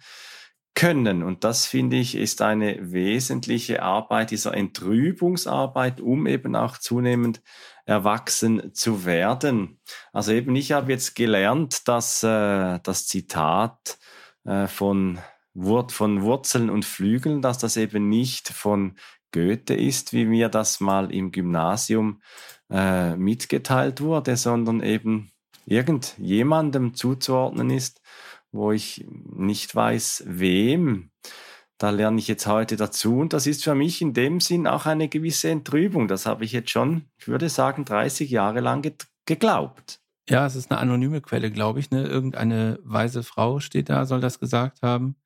können. 0.74 1.22
Und 1.22 1.42
das 1.42 1.66
finde 1.66 1.96
ich 1.96 2.14
ist 2.14 2.42
eine 2.42 2.92
wesentliche 2.92 3.82
Arbeit 3.82 4.30
dieser 4.30 4.54
Entrübungsarbeit, 4.54 6.00
um 6.00 6.26
eben 6.26 6.54
auch 6.54 6.78
zunehmend 6.78 7.42
erwachsen 7.86 8.74
zu 8.74 9.04
werden. 9.06 9.80
Also 10.12 10.32
eben, 10.32 10.54
ich 10.56 10.72
habe 10.72 10.92
jetzt 10.92 11.14
gelernt, 11.14 11.88
dass 11.88 12.22
äh, 12.22 12.80
das 12.82 13.06
Zitat 13.06 13.98
äh, 14.44 14.66
von, 14.66 15.20
Wur 15.54 15.88
von 15.88 16.22
Wurzeln 16.22 16.68
und 16.68 16.84
Flügeln, 16.84 17.40
dass 17.40 17.58
das 17.58 17.76
eben 17.76 18.08
nicht 18.08 18.48
von 18.48 18.96
Goethe 19.32 19.74
ist, 19.74 20.12
wie 20.12 20.26
mir 20.26 20.48
das 20.48 20.80
mal 20.80 21.12
im 21.12 21.30
Gymnasium 21.30 22.20
äh, 22.70 23.16
mitgeteilt 23.16 24.00
wurde, 24.00 24.36
sondern 24.36 24.82
eben 24.82 25.30
irgendjemandem 25.64 26.94
zuzuordnen 26.94 27.70
ist, 27.70 28.00
wo 28.50 28.72
ich 28.72 29.06
nicht 29.08 29.74
weiß, 29.74 30.24
wem. 30.26 31.10
Da 31.78 31.90
lerne 31.90 32.18
ich 32.18 32.28
jetzt 32.28 32.46
heute 32.46 32.76
dazu 32.76 33.18
und 33.18 33.32
das 33.34 33.46
ist 33.46 33.64
für 33.64 33.74
mich 33.74 34.00
in 34.00 34.14
dem 34.14 34.40
Sinn 34.40 34.66
auch 34.66 34.86
eine 34.86 35.08
gewisse 35.08 35.50
Entrübung. 35.50 36.08
Das 36.08 36.24
habe 36.24 36.44
ich 36.44 36.52
jetzt 36.52 36.70
schon, 36.70 37.04
ich 37.18 37.28
würde 37.28 37.50
sagen, 37.50 37.84
30 37.84 38.30
Jahre 38.30 38.60
lang 38.60 38.90
geglaubt. 39.26 40.00
Ja, 40.28 40.46
es 40.46 40.56
ist 40.56 40.70
eine 40.70 40.80
anonyme 40.80 41.20
Quelle, 41.20 41.50
glaube 41.50 41.80
ich. 41.80 41.90
Ne? 41.90 42.04
Irgendeine 42.04 42.78
weise 42.82 43.22
Frau 43.22 43.60
steht 43.60 43.90
da, 43.90 44.06
soll 44.06 44.20
das 44.20 44.40
gesagt 44.40 44.82
haben. 44.82 45.16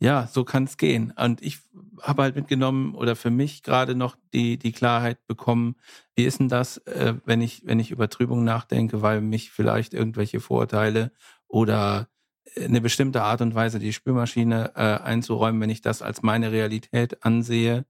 Ja, 0.00 0.28
so 0.28 0.44
kann 0.44 0.64
es 0.64 0.76
gehen. 0.76 1.12
Und 1.18 1.42
ich 1.42 1.58
habe 2.00 2.22
halt 2.22 2.36
mitgenommen 2.36 2.94
oder 2.94 3.16
für 3.16 3.30
mich 3.30 3.64
gerade 3.64 3.96
noch 3.96 4.16
die, 4.32 4.56
die 4.56 4.70
Klarheit 4.70 5.26
bekommen, 5.26 5.74
wie 6.14 6.24
ist 6.24 6.38
denn 6.38 6.48
das, 6.48 6.78
äh, 6.86 7.14
wenn 7.24 7.40
ich, 7.40 7.66
wenn 7.66 7.80
ich 7.80 7.90
über 7.90 8.08
Trübung 8.08 8.44
nachdenke, 8.44 9.02
weil 9.02 9.20
mich 9.20 9.50
vielleicht 9.50 9.94
irgendwelche 9.94 10.38
Vorurteile 10.38 11.10
oder 11.48 12.08
eine 12.56 12.80
bestimmte 12.80 13.22
Art 13.22 13.40
und 13.40 13.54
Weise 13.54 13.78
die 13.78 13.92
Spülmaschine 13.92 14.72
äh, 14.74 14.80
einzuräumen, 14.80 15.60
wenn 15.60 15.70
ich 15.70 15.82
das 15.82 16.02
als 16.02 16.22
meine 16.22 16.52
Realität 16.52 17.24
ansehe, 17.24 17.84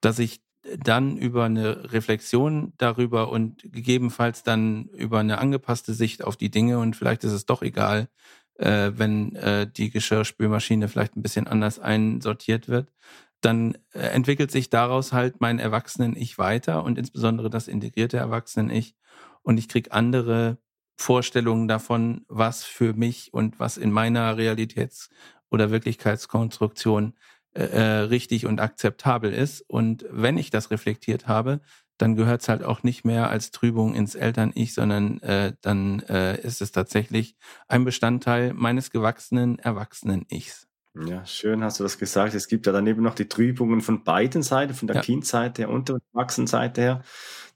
dass 0.00 0.18
ich 0.18 0.42
dann 0.78 1.18
über 1.18 1.44
eine 1.44 1.92
Reflexion 1.92 2.72
darüber 2.78 3.30
und 3.30 3.62
gegebenenfalls 3.64 4.42
dann 4.42 4.86
über 4.88 5.20
eine 5.20 5.38
angepasste 5.38 5.92
Sicht 5.94 6.24
auf 6.24 6.36
die 6.36 6.50
Dinge 6.50 6.78
und 6.78 6.96
vielleicht 6.96 7.24
ist 7.24 7.32
es 7.32 7.46
doch 7.46 7.62
egal, 7.62 8.08
äh, 8.56 8.92
wenn 8.94 9.34
äh, 9.36 9.70
die 9.70 9.90
Geschirrspülmaschine 9.90 10.88
vielleicht 10.88 11.16
ein 11.16 11.22
bisschen 11.22 11.46
anders 11.46 11.78
einsortiert 11.78 12.68
wird, 12.68 12.92
dann 13.40 13.76
äh, 13.92 14.00
entwickelt 14.00 14.50
sich 14.50 14.70
daraus 14.70 15.12
halt 15.12 15.40
mein 15.40 15.58
Erwachsenen-Ich 15.58 16.38
weiter 16.38 16.84
und 16.84 16.98
insbesondere 16.98 17.50
das 17.50 17.68
integrierte 17.68 18.16
Erwachsenen-Ich 18.16 18.94
und 19.42 19.58
ich 19.58 19.68
krieg 19.68 19.92
andere 19.92 20.58
Vorstellungen 20.96 21.68
davon, 21.68 22.24
was 22.28 22.64
für 22.64 22.94
mich 22.94 23.32
und 23.32 23.58
was 23.58 23.76
in 23.76 23.90
meiner 23.92 24.36
Realitäts- 24.36 25.10
oder 25.50 25.70
Wirklichkeitskonstruktion 25.70 27.14
äh, 27.54 27.64
äh, 27.64 27.98
richtig 28.00 28.46
und 28.46 28.60
akzeptabel 28.60 29.32
ist. 29.32 29.60
Und 29.62 30.04
wenn 30.10 30.38
ich 30.38 30.50
das 30.50 30.70
reflektiert 30.70 31.28
habe, 31.28 31.60
dann 31.98 32.16
gehört 32.16 32.42
es 32.42 32.48
halt 32.48 32.64
auch 32.64 32.82
nicht 32.82 33.04
mehr 33.04 33.30
als 33.30 33.52
Trübung 33.52 33.94
ins 33.94 34.16
Eltern-Ich, 34.16 34.74
sondern 34.74 35.20
äh, 35.22 35.52
dann 35.60 36.00
äh, 36.00 36.40
ist 36.40 36.60
es 36.60 36.72
tatsächlich 36.72 37.36
ein 37.68 37.84
Bestandteil 37.84 38.52
meines 38.52 38.90
gewachsenen 38.90 39.58
Erwachsenen-Ichs. 39.60 40.66
Ja, 40.96 41.26
schön 41.26 41.64
hast 41.64 41.80
du 41.80 41.82
das 41.82 41.98
gesagt. 41.98 42.34
Es 42.34 42.46
gibt 42.46 42.66
ja 42.66 42.72
dann 42.72 42.86
eben 42.86 43.02
noch 43.02 43.16
die 43.16 43.28
Trübungen 43.28 43.80
von 43.80 44.04
beiden 44.04 44.42
Seiten, 44.42 44.74
von 44.74 44.86
der 44.86 44.96
ja. 44.96 45.02
Kindseite 45.02 45.68
und 45.68 45.88
der 45.88 45.98
Erwachsenenseite 46.12 46.80
her. 46.80 47.02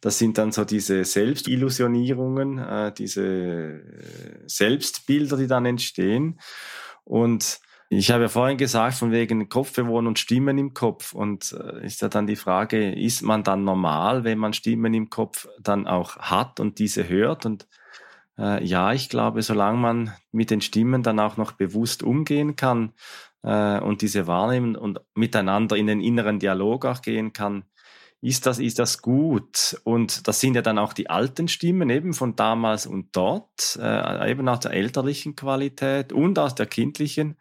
Das 0.00 0.18
sind 0.18 0.38
dann 0.38 0.50
so 0.50 0.64
diese 0.64 1.04
Selbstillusionierungen, 1.04 2.58
äh, 2.58 2.92
diese 2.92 3.82
Selbstbilder, 4.46 5.36
die 5.36 5.46
dann 5.46 5.66
entstehen. 5.66 6.40
Und 7.04 7.60
ich 7.90 8.10
habe 8.10 8.24
ja 8.24 8.28
vorhin 8.28 8.58
gesagt, 8.58 8.96
von 8.96 9.12
wegen 9.12 9.48
Kopfbewohner 9.48 10.08
und 10.08 10.18
Stimmen 10.18 10.58
im 10.58 10.74
Kopf. 10.74 11.14
Und 11.14 11.52
äh, 11.52 11.86
ist 11.86 12.02
ja 12.02 12.08
dann 12.08 12.26
die 12.26 12.36
Frage, 12.36 12.92
ist 12.92 13.22
man 13.22 13.44
dann 13.44 13.62
normal, 13.62 14.24
wenn 14.24 14.38
man 14.38 14.52
Stimmen 14.52 14.94
im 14.94 15.10
Kopf 15.10 15.48
dann 15.60 15.86
auch 15.86 16.16
hat 16.18 16.58
und 16.58 16.80
diese 16.80 17.08
hört? 17.08 17.46
Und 17.46 17.68
äh, 18.38 18.64
ja, 18.64 18.92
ich 18.92 19.08
glaube, 19.08 19.42
solange 19.42 19.78
man 19.78 20.12
mit 20.32 20.50
den 20.50 20.60
Stimmen 20.60 21.02
dann 21.02 21.18
auch 21.18 21.36
noch 21.36 21.52
bewusst 21.52 22.02
umgehen 22.02 22.56
kann, 22.56 22.92
äh, 23.42 23.80
und 23.80 24.02
diese 24.02 24.26
wahrnehmen 24.26 24.76
und 24.76 25.00
miteinander 25.14 25.76
in 25.76 25.86
den 25.86 26.00
inneren 26.00 26.38
Dialog 26.38 26.84
auch 26.84 27.02
gehen 27.02 27.32
kann, 27.32 27.64
ist 28.20 28.46
das, 28.46 28.58
ist 28.58 28.78
das 28.80 29.00
gut? 29.00 29.80
Und 29.84 30.26
das 30.26 30.40
sind 30.40 30.54
ja 30.54 30.62
dann 30.62 30.78
auch 30.78 30.92
die 30.92 31.08
alten 31.08 31.46
Stimmen 31.46 31.88
eben 31.88 32.14
von 32.14 32.34
damals 32.34 32.86
und 32.86 33.14
dort, 33.14 33.78
äh, 33.80 34.30
eben 34.30 34.48
aus 34.48 34.60
der 34.60 34.72
elterlichen 34.72 35.36
Qualität 35.36 36.12
und 36.12 36.38
aus 36.38 36.54
der 36.56 36.66
kindlichen 36.66 37.36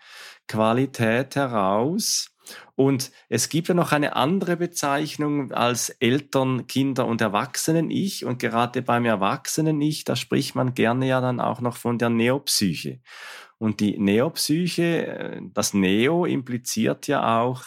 Qualität 0.47 1.35
heraus. 1.35 2.29
Und 2.75 3.11
es 3.27 3.49
gibt 3.49 3.67
ja 3.67 3.73
noch 3.73 3.91
eine 3.91 4.15
andere 4.15 4.55
Bezeichnung 4.55 5.51
als 5.51 5.89
Eltern, 5.89 6.67
Kinder 6.67 7.05
und 7.05 7.21
Erwachsenen-Ich. 7.21 8.23
Und 8.23 8.39
gerade 8.39 8.81
beim 8.81 9.03
Erwachsenen-Ich, 9.03 10.03
da 10.05 10.15
spricht 10.15 10.55
man 10.55 10.73
gerne 10.73 11.07
ja 11.07 11.19
dann 11.19 11.41
auch 11.41 11.59
noch 11.59 11.75
von 11.75 11.97
der 11.97 12.09
Neopsyche. 12.09 13.01
Und 13.59 13.79
die 13.79 13.97
Neopsyche, 13.97 15.07
äh, 15.07 15.41
das 15.53 15.73
Neo 15.73 16.25
impliziert 16.25 17.07
ja 17.07 17.41
auch, 17.41 17.63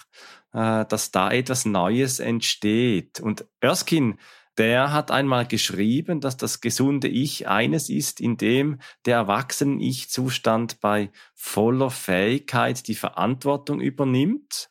äh, 0.53 0.85
dass 0.87 1.11
da 1.11 1.31
etwas 1.31 1.65
Neues 1.65 2.21
entsteht. 2.21 3.21
Und 3.21 3.47
Erskine, 3.61 4.17
der 4.59 4.93
hat 4.93 5.11
einmal 5.11 5.47
geschrieben, 5.47 6.21
dass 6.21 6.37
das 6.37 6.61
gesunde 6.61 7.09
Ich 7.09 7.49
eines 7.49 7.89
ist, 7.89 8.21
in 8.21 8.37
dem 8.37 8.79
der 9.07 9.17
Erwachsenen-Ich-Zustand 9.17 10.81
bei 10.81 11.11
voller 11.35 11.91
Fähigkeit 11.91 12.87
die 12.87 12.95
Verantwortung 12.95 13.81
übernimmt 13.81 14.71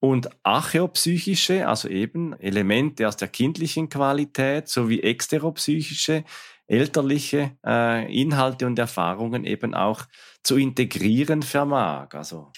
und 0.00 0.28
archäopsychische, 0.42 1.68
also 1.68 1.88
eben 1.88 2.32
Elemente 2.40 3.06
aus 3.06 3.16
der 3.16 3.28
kindlichen 3.28 3.88
Qualität 3.88 4.68
sowie 4.68 5.00
exteropsychische 5.00 6.24
elterliche 6.72 7.56
äh, 7.64 8.10
Inhalte 8.12 8.66
und 8.66 8.78
Erfahrungen 8.78 9.44
eben 9.44 9.74
auch 9.74 10.04
zu 10.42 10.56
integrieren 10.56 11.42
vermag. 11.42 12.14
Also 12.14 12.50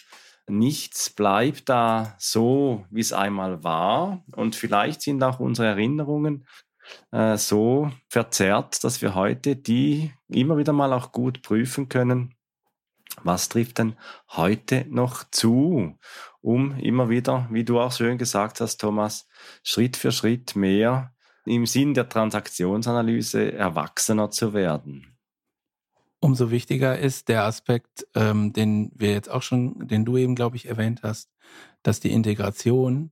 nichts 0.46 1.11
bleibt 1.11 1.68
da 1.68 2.14
so, 2.18 2.87
wie 2.90 3.00
es 3.00 3.12
einmal 3.12 3.64
war. 3.64 4.22
Und 4.37 4.55
vielleicht 4.55 5.03
sind 5.03 5.22
auch 5.24 5.40
unsere 5.40 5.66
Erinnerungen 5.66 6.46
äh, 7.11 7.37
so 7.37 7.90
verzerrt, 8.09 8.85
dass 8.85 9.03
wir 9.03 9.16
heute 9.16 9.57
die 9.57 10.12
immer 10.29 10.57
wieder 10.57 10.72
mal 10.72 10.92
auch 10.92 11.11
gut 11.11 11.42
prüfen 11.42 11.88
können. 11.88 12.35
Was 13.22 13.48
trifft 13.48 13.79
denn 13.79 13.96
heute 14.31 14.87
noch 14.88 15.24
zu, 15.31 15.98
um 16.40 16.79
immer 16.79 17.09
wieder, 17.09 17.48
wie 17.50 17.64
du 17.64 17.81
auch 17.81 17.92
schön 17.92 18.18
gesagt 18.18 18.61
hast, 18.61 18.79
Thomas, 18.79 19.27
Schritt 19.62 19.96
für 19.96 20.12
Schritt 20.12 20.57
mehr 20.57 21.13
im 21.46 21.66
Sinn 21.66 21.94
der 21.94 22.09
Transaktionsanalyse 22.09 23.52
erwachsener 23.52 24.30
zu 24.30 24.54
werden. 24.54 25.16
Umso 26.20 26.50
wichtiger 26.50 26.98
ist 26.98 27.28
der 27.28 27.44
Aspekt, 27.44 28.07
ähm, 28.14 28.52
den 28.54 28.90
wir 28.94 29.12
jetzt 29.12 29.30
auch 29.30 29.42
schon, 29.42 29.87
den 29.88 30.07
du 30.07 30.16
eben, 30.16 30.35
glaube 30.35 30.57
ich, 30.57 30.66
erwähnt 30.66 31.02
hast, 31.02 31.30
dass 31.83 32.00
die 32.00 32.12
Integration 32.12 33.11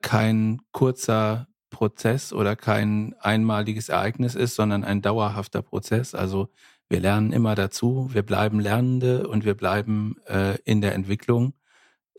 kein 0.00 0.62
kurzer 0.72 1.48
Prozess 1.68 2.32
oder 2.32 2.56
kein 2.56 3.14
einmaliges 3.20 3.90
Ereignis 3.90 4.34
ist, 4.34 4.54
sondern 4.54 4.84
ein 4.84 5.02
dauerhafter 5.02 5.60
Prozess. 5.60 6.14
Also 6.14 6.48
wir 6.88 7.00
lernen 7.00 7.32
immer 7.32 7.54
dazu, 7.54 8.08
wir 8.12 8.22
bleiben 8.22 8.60
Lernende 8.60 9.28
und 9.28 9.44
wir 9.44 9.54
bleiben 9.54 10.16
äh, 10.26 10.56
in 10.64 10.80
der 10.80 10.94
Entwicklung, 10.94 11.52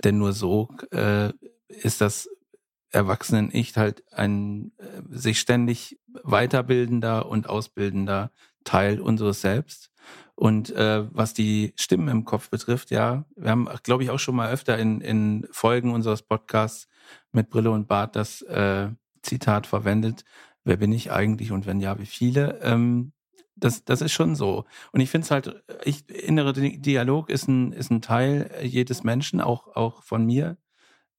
denn 0.03 0.19
nur 0.19 0.33
so 0.33 0.69
äh, 0.91 1.31
ist 1.67 2.01
das 2.01 2.29
Erwachsenen-Ich 2.97 3.77
halt 3.77 4.03
ein 4.11 4.71
äh, 4.79 5.01
sich 5.09 5.39
ständig 5.39 5.99
weiterbildender 6.23 7.27
und 7.27 7.47
ausbildender 7.47 8.31
Teil 8.63 8.99
unseres 8.99 9.41
Selbst. 9.41 9.91
Und 10.35 10.71
äh, 10.71 11.05
was 11.15 11.33
die 11.33 11.73
Stimmen 11.75 12.09
im 12.09 12.25
Kopf 12.25 12.49
betrifft, 12.49 12.91
ja, 12.91 13.25
wir 13.35 13.51
haben, 13.51 13.67
glaube 13.83 14.03
ich, 14.03 14.09
auch 14.09 14.19
schon 14.19 14.35
mal 14.35 14.51
öfter 14.51 14.77
in, 14.77 15.01
in 15.01 15.47
Folgen 15.51 15.93
unseres 15.93 16.21
Podcasts 16.21 16.87
mit 17.31 17.49
Brille 17.49 17.71
und 17.71 17.87
Bart 17.87 18.15
das 18.15 18.41
äh, 18.43 18.89
Zitat 19.21 19.67
verwendet. 19.67 20.25
Wer 20.63 20.77
bin 20.77 20.91
ich 20.91 21.11
eigentlich 21.11 21.51
und 21.51 21.65
wenn 21.65 21.79
ja, 21.79 21.97
wie 21.99 22.05
viele? 22.05 22.59
Ähm, 22.61 23.13
das, 23.55 23.83
das 23.83 24.01
ist 24.01 24.11
schon 24.11 24.35
so. 24.35 24.65
Und 24.91 25.01
ich 25.01 25.09
finde 25.09 25.25
es 25.25 25.31
halt, 25.31 25.63
ich, 25.83 26.07
innere 26.09 26.53
Dialog 26.53 27.29
ist 27.29 27.47
ein, 27.47 27.71
ist 27.71 27.89
ein 27.89 28.01
Teil 28.01 28.51
jedes 28.61 29.03
Menschen, 29.03 29.41
auch, 29.41 29.75
auch 29.75 30.03
von 30.03 30.25
mir. 30.25 30.57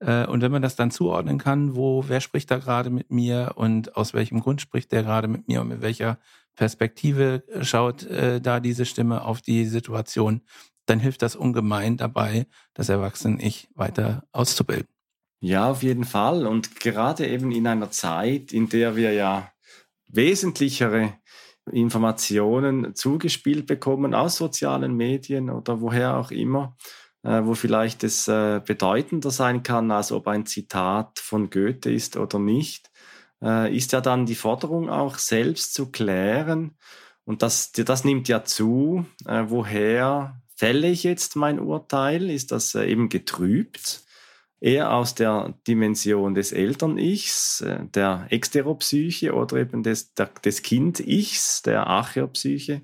Äh, 0.00 0.26
und 0.26 0.42
wenn 0.42 0.52
man 0.52 0.62
das 0.62 0.76
dann 0.76 0.90
zuordnen 0.90 1.38
kann, 1.38 1.74
wo, 1.74 2.04
wer 2.08 2.20
spricht 2.20 2.50
da 2.50 2.58
gerade 2.58 2.90
mit 2.90 3.10
mir 3.10 3.52
und 3.56 3.96
aus 3.96 4.14
welchem 4.14 4.40
Grund 4.40 4.60
spricht 4.60 4.92
der 4.92 5.02
gerade 5.02 5.28
mit 5.28 5.48
mir 5.48 5.60
und 5.60 5.68
mit 5.68 5.80
welcher 5.80 6.18
Perspektive 6.54 7.44
schaut 7.62 8.04
äh, 8.04 8.40
da 8.40 8.60
diese 8.60 8.84
Stimme 8.84 9.22
auf 9.22 9.40
die 9.40 9.64
Situation, 9.66 10.42
dann 10.86 10.98
hilft 10.98 11.22
das 11.22 11.36
ungemein 11.36 11.96
dabei, 11.96 12.46
das 12.74 12.88
Erwachsenen-Ich 12.88 13.68
weiter 13.74 14.24
auszubilden. 14.32 14.88
Ja, 15.40 15.70
auf 15.70 15.82
jeden 15.82 16.04
Fall. 16.04 16.46
Und 16.46 16.80
gerade 16.80 17.26
eben 17.28 17.52
in 17.52 17.66
einer 17.66 17.90
Zeit, 17.90 18.52
in 18.52 18.68
der 18.68 18.96
wir 18.96 19.12
ja 19.12 19.52
wesentlichere 20.08 21.14
Informationen 21.70 22.94
zugespielt 22.94 23.66
bekommen 23.66 24.14
aus 24.14 24.36
sozialen 24.36 24.96
Medien 24.96 25.50
oder 25.50 25.80
woher 25.80 26.16
auch 26.16 26.30
immer, 26.30 26.76
äh, 27.22 27.42
wo 27.44 27.54
vielleicht 27.54 28.04
es 28.04 28.28
äh, 28.28 28.60
bedeutender 28.64 29.30
sein 29.30 29.62
kann, 29.62 29.90
als 29.90 30.12
ob 30.12 30.28
ein 30.28 30.46
Zitat 30.46 31.18
von 31.18 31.50
Goethe 31.50 31.90
ist 31.90 32.16
oder 32.16 32.38
nicht, 32.38 32.90
äh, 33.42 33.74
ist 33.74 33.92
ja 33.92 34.00
dann 34.00 34.26
die 34.26 34.34
Forderung 34.34 34.88
auch 34.88 35.18
selbst 35.18 35.74
zu 35.74 35.90
klären. 35.90 36.76
Und 37.24 37.42
das, 37.42 37.72
das 37.72 38.04
nimmt 38.04 38.28
ja 38.28 38.44
zu, 38.44 39.04
äh, 39.26 39.44
woher 39.48 40.40
fälle 40.56 40.88
ich 40.88 41.02
jetzt 41.02 41.36
mein 41.36 41.60
Urteil? 41.60 42.30
Ist 42.30 42.52
das 42.52 42.74
äh, 42.74 42.86
eben 42.86 43.08
getrübt? 43.08 44.02
Eher 44.60 44.92
aus 44.92 45.14
der 45.14 45.54
Dimension 45.68 46.34
des 46.34 46.50
Eltern-Ichs, 46.50 47.60
äh, 47.60 47.84
der 47.94 48.26
Exteropsyche 48.30 49.34
oder 49.34 49.58
eben 49.58 49.82
des, 49.82 50.14
des 50.14 50.62
Kind-Ichs, 50.62 51.62
der 51.62 51.86
Archeopsyche? 51.86 52.82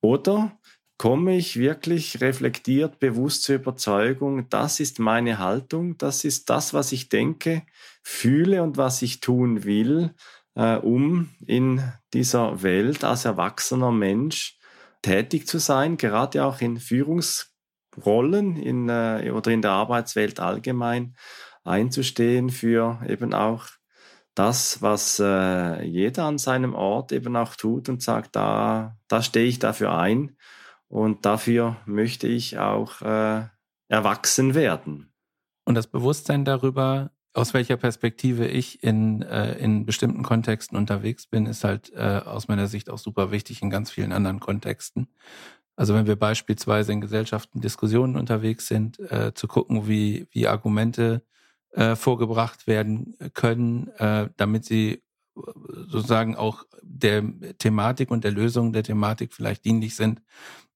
Oder 0.00 0.57
komme 0.98 1.36
ich 1.36 1.56
wirklich 1.58 2.20
reflektiert, 2.20 2.98
bewusst 2.98 3.44
zur 3.44 3.54
Überzeugung, 3.54 4.48
das 4.50 4.80
ist 4.80 4.98
meine 4.98 5.38
Haltung, 5.38 5.96
das 5.96 6.24
ist 6.24 6.50
das, 6.50 6.74
was 6.74 6.90
ich 6.90 7.08
denke, 7.08 7.62
fühle 8.02 8.62
und 8.64 8.76
was 8.76 9.00
ich 9.02 9.20
tun 9.20 9.64
will, 9.64 10.12
äh, 10.56 10.74
um 10.74 11.30
in 11.46 11.80
dieser 12.12 12.62
Welt 12.64 13.04
als 13.04 13.24
erwachsener 13.24 13.92
Mensch 13.92 14.58
tätig 15.00 15.46
zu 15.46 15.58
sein, 15.58 15.96
gerade 15.96 16.44
auch 16.44 16.60
in 16.60 16.78
Führungsrollen 16.78 18.56
in, 18.56 18.88
äh, 18.88 19.30
oder 19.32 19.52
in 19.52 19.62
der 19.62 19.70
Arbeitswelt 19.70 20.40
allgemein 20.40 21.14
einzustehen 21.62 22.50
für 22.50 23.00
eben 23.06 23.34
auch 23.34 23.66
das, 24.34 24.82
was 24.82 25.20
äh, 25.20 25.84
jeder 25.84 26.24
an 26.24 26.38
seinem 26.38 26.74
Ort 26.74 27.12
eben 27.12 27.36
auch 27.36 27.54
tut 27.54 27.88
und 27.88 28.02
sagt, 28.02 28.34
da, 28.34 28.96
da 29.06 29.22
stehe 29.22 29.46
ich 29.46 29.60
dafür 29.60 29.96
ein 29.96 30.36
und 30.88 31.24
dafür 31.24 31.76
möchte 31.86 32.26
ich 32.26 32.58
auch 32.58 33.02
äh, 33.02 33.46
erwachsen 33.88 34.54
werden. 34.54 35.12
Und 35.64 35.74
das 35.74 35.86
Bewusstsein 35.86 36.44
darüber, 36.44 37.10
aus 37.34 37.54
welcher 37.54 37.76
Perspektive 37.76 38.46
ich 38.46 38.82
in, 38.82 39.22
äh, 39.22 39.58
in 39.58 39.84
bestimmten 39.84 40.22
Kontexten 40.22 40.76
unterwegs 40.76 41.26
bin, 41.26 41.46
ist 41.46 41.64
halt 41.64 41.92
äh, 41.94 42.22
aus 42.24 42.48
meiner 42.48 42.66
Sicht 42.66 42.90
auch 42.90 42.98
super 42.98 43.30
wichtig 43.30 43.62
in 43.62 43.70
ganz 43.70 43.90
vielen 43.90 44.12
anderen 44.12 44.40
Kontexten. 44.40 45.08
Also 45.76 45.94
wenn 45.94 46.06
wir 46.06 46.16
beispielsweise 46.16 46.92
in 46.92 47.00
Gesellschaften 47.00 47.60
Diskussionen 47.60 48.16
unterwegs 48.16 48.66
sind, 48.66 48.98
äh, 48.98 49.32
zu 49.34 49.46
gucken, 49.46 49.86
wie, 49.86 50.26
wie 50.32 50.48
Argumente 50.48 51.22
äh, 51.70 51.94
vorgebracht 51.94 52.66
werden 52.66 53.16
können, 53.34 53.88
äh, 53.98 54.28
damit 54.36 54.64
sie 54.64 55.04
sozusagen 55.86 56.34
auch 56.34 56.64
der 56.82 57.22
Thematik 57.58 58.10
und 58.10 58.24
der 58.24 58.32
Lösung 58.32 58.72
der 58.72 58.82
Thematik 58.82 59.32
vielleicht 59.32 59.64
dienlich 59.64 59.94
sind, 59.94 60.22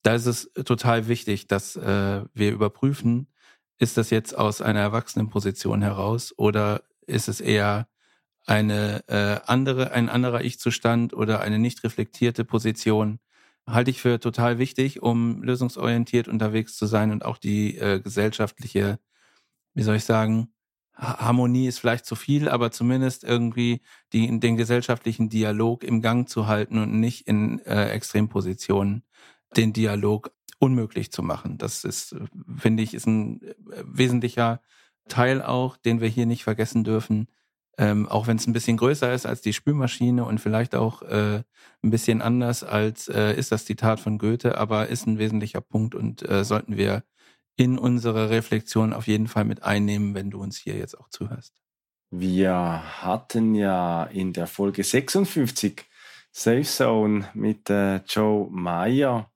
da 0.03 0.15
ist 0.15 0.27
es 0.27 0.51
total 0.65 1.09
wichtig, 1.09 1.47
dass 1.47 1.77
äh, 1.77 2.25
wir 2.35 2.53
überprüfen, 2.53 3.29
ist 3.79 3.97
das 3.97 4.11
jetzt 4.11 4.37
aus 4.37 4.61
einer 4.61 4.81
Erwachsenenposition 4.81 5.83
heraus 5.83 6.35
oder 6.37 6.83
ist 7.07 7.29
es 7.29 7.41
eher 7.41 7.89
eine 8.47 9.05
äh, 9.09 9.41
andere, 9.47 9.93
ein 9.93 10.09
anderer 10.09 10.43
Ich-Zustand 10.43 11.15
oder 11.15 11.41
eine 11.41 11.59
nicht 11.59 11.85
reflektierte 11.85 12.45
Position, 12.45 13.21
halte 13.67 13.91
ich 13.91 14.01
für 14.01 14.19
total 14.19 14.59
wichtig, 14.59 15.03
um 15.03 15.43
lösungsorientiert 15.43 16.29
unterwegs 16.29 16.77
zu 16.77 16.87
sein 16.87 17.13
und 17.13 17.25
auch 17.25 17.39
die 17.39 17.79
äh, 17.79 18.01
gesellschaftliche, 18.01 18.99
wie 19.75 19.83
soll 19.83 19.97
ich 19.97 20.05
sagen, 20.05 20.53
Harmonie 20.95 21.69
ist 21.69 21.79
vielleicht 21.79 22.05
zu 22.07 22.17
viel, 22.17 22.49
aber 22.49 22.71
zumindest 22.71 23.25
irgendwie 23.25 23.81
die, 24.13 24.39
den 24.41 24.57
gesellschaftlichen 24.57 25.29
Dialog 25.29 25.85
im 25.85 26.03
Gang 26.03 26.29
zu 26.29 26.47
halten 26.47 26.79
und 26.79 27.01
nicht 27.01 27.27
in 27.27 27.61
äh, 27.61 27.89
Extrempositionen 27.91 29.05
den 29.57 29.73
Dialog 29.73 30.33
unmöglich 30.59 31.11
zu 31.11 31.23
machen. 31.23 31.59
Das 31.59 31.85
ist, 31.85 32.15
finde 32.57 32.83
ich, 32.83 32.95
ist 32.95 33.07
ein 33.07 33.43
äh, 33.43 33.55
wesentlicher 33.85 34.61
Teil 35.09 35.43
auch, 35.43 35.77
den 35.77 36.01
wir 36.01 36.09
hier 36.09 36.27
nicht 36.27 36.45
vergessen 36.45 36.85
dürfen. 36.85 37.29
Ähm, 37.79 38.09
auch 38.09 38.27
wenn 38.27 38.37
es 38.37 38.47
ein 38.47 38.53
bisschen 38.53 38.77
größer 38.77 39.13
ist 39.13 39.25
als 39.27 39.41
die 39.41 39.55
Spülmaschine 39.55 40.25
und 40.25 40.41
vielleicht 40.41 40.75
auch 40.75 41.03
äh, 41.03 41.43
ein 41.83 41.91
bisschen 41.91 42.21
anders 42.21 42.65
als 42.65 43.09
äh, 43.09 43.35
ist 43.35 43.51
das 43.51 43.65
Zitat 43.65 43.99
von 43.99 44.19
Goethe, 44.19 44.59
aber 44.59 44.89
ist 44.89 45.07
ein 45.07 45.19
wesentlicher 45.19 45.63
Punkt 45.63 45.95
und 45.95 46.29
äh, 46.29 46.45
sollten 46.45 46.77
wir 46.77 47.03
in 47.57 47.79
unsere 47.79 48.31
Reflexion 48.31 48.93
auf 48.93 49.07
jeden 49.07 49.27
Fall 49.27 49.45
mit 49.45 49.63
einnehmen, 49.63 50.15
wenn 50.15 50.31
du 50.31 50.41
uns 50.41 50.59
hier 50.59 50.77
jetzt 50.77 50.99
auch 50.99 51.09
zuhörst. 51.09 51.55
Wir 52.11 52.53
hatten 53.03 53.55
ja 53.55 54.05
in 54.05 54.35
der 54.35 54.47
Folge 54.47 54.85
56 54.85 55.87
Safe 56.33 56.63
Zone 56.63 57.29
mit 57.35 57.71
äh, 57.71 57.97
Joe 58.09 58.49
Meyer 58.51 59.31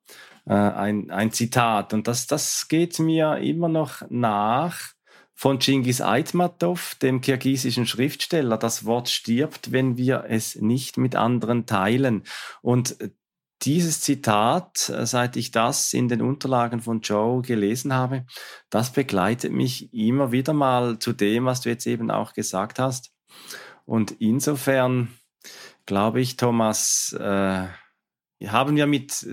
äh, 0.47 0.55
ein, 0.55 1.11
ein 1.11 1.31
Zitat 1.31 1.93
und 1.93 2.09
das, 2.09 2.27
das 2.27 2.69
geht 2.69 2.99
mir 2.99 3.37
immer 3.37 3.69
noch 3.69 4.03
nach 4.09 4.97
von 5.35 5.59
Genghis 5.59 6.01
Aitmatov, 6.01 6.95
dem 6.95 7.21
kirgisischen 7.21 7.87
Schriftsteller. 7.87 8.57
Das 8.57 8.87
Wort 8.87 9.11
stirbt, 9.11 9.71
wenn 9.71 9.99
wir 9.99 10.25
es 10.29 10.57
nicht 10.57 10.97
mit 10.97 11.15
anderen 11.15 11.67
teilen. 11.67 12.23
Und 12.63 12.97
dieses 13.63 14.01
Zitat, 14.01 14.89
äh, 14.89 15.07
seit 15.07 15.37
ich 15.37 15.51
das 15.51 15.93
in 15.93 16.09
den 16.09 16.23
Unterlagen 16.23 16.81
von 16.81 17.01
Joe 17.03 17.43
gelesen 17.43 17.93
habe, 17.93 18.25
das 18.71 18.93
begleitet 18.93 19.53
mich 19.53 19.93
immer 19.93 20.33
wieder 20.33 20.55
mal 20.55 20.99
zu 20.99 21.13
dem, 21.13 21.45
was 21.45 21.61
du 21.61 21.69
jetzt 21.69 21.87
eben 21.87 22.11
auch 22.11 22.33
gesagt 22.33 22.79
hast. 22.79 23.13
Und 23.85 24.13
insofern 24.19 25.09
glaube 25.87 26.21
ich, 26.21 26.37
Thomas, 26.37 27.17
äh, 27.19 27.67
haben 28.47 28.77
wir 28.77 28.87
mit 28.87 29.27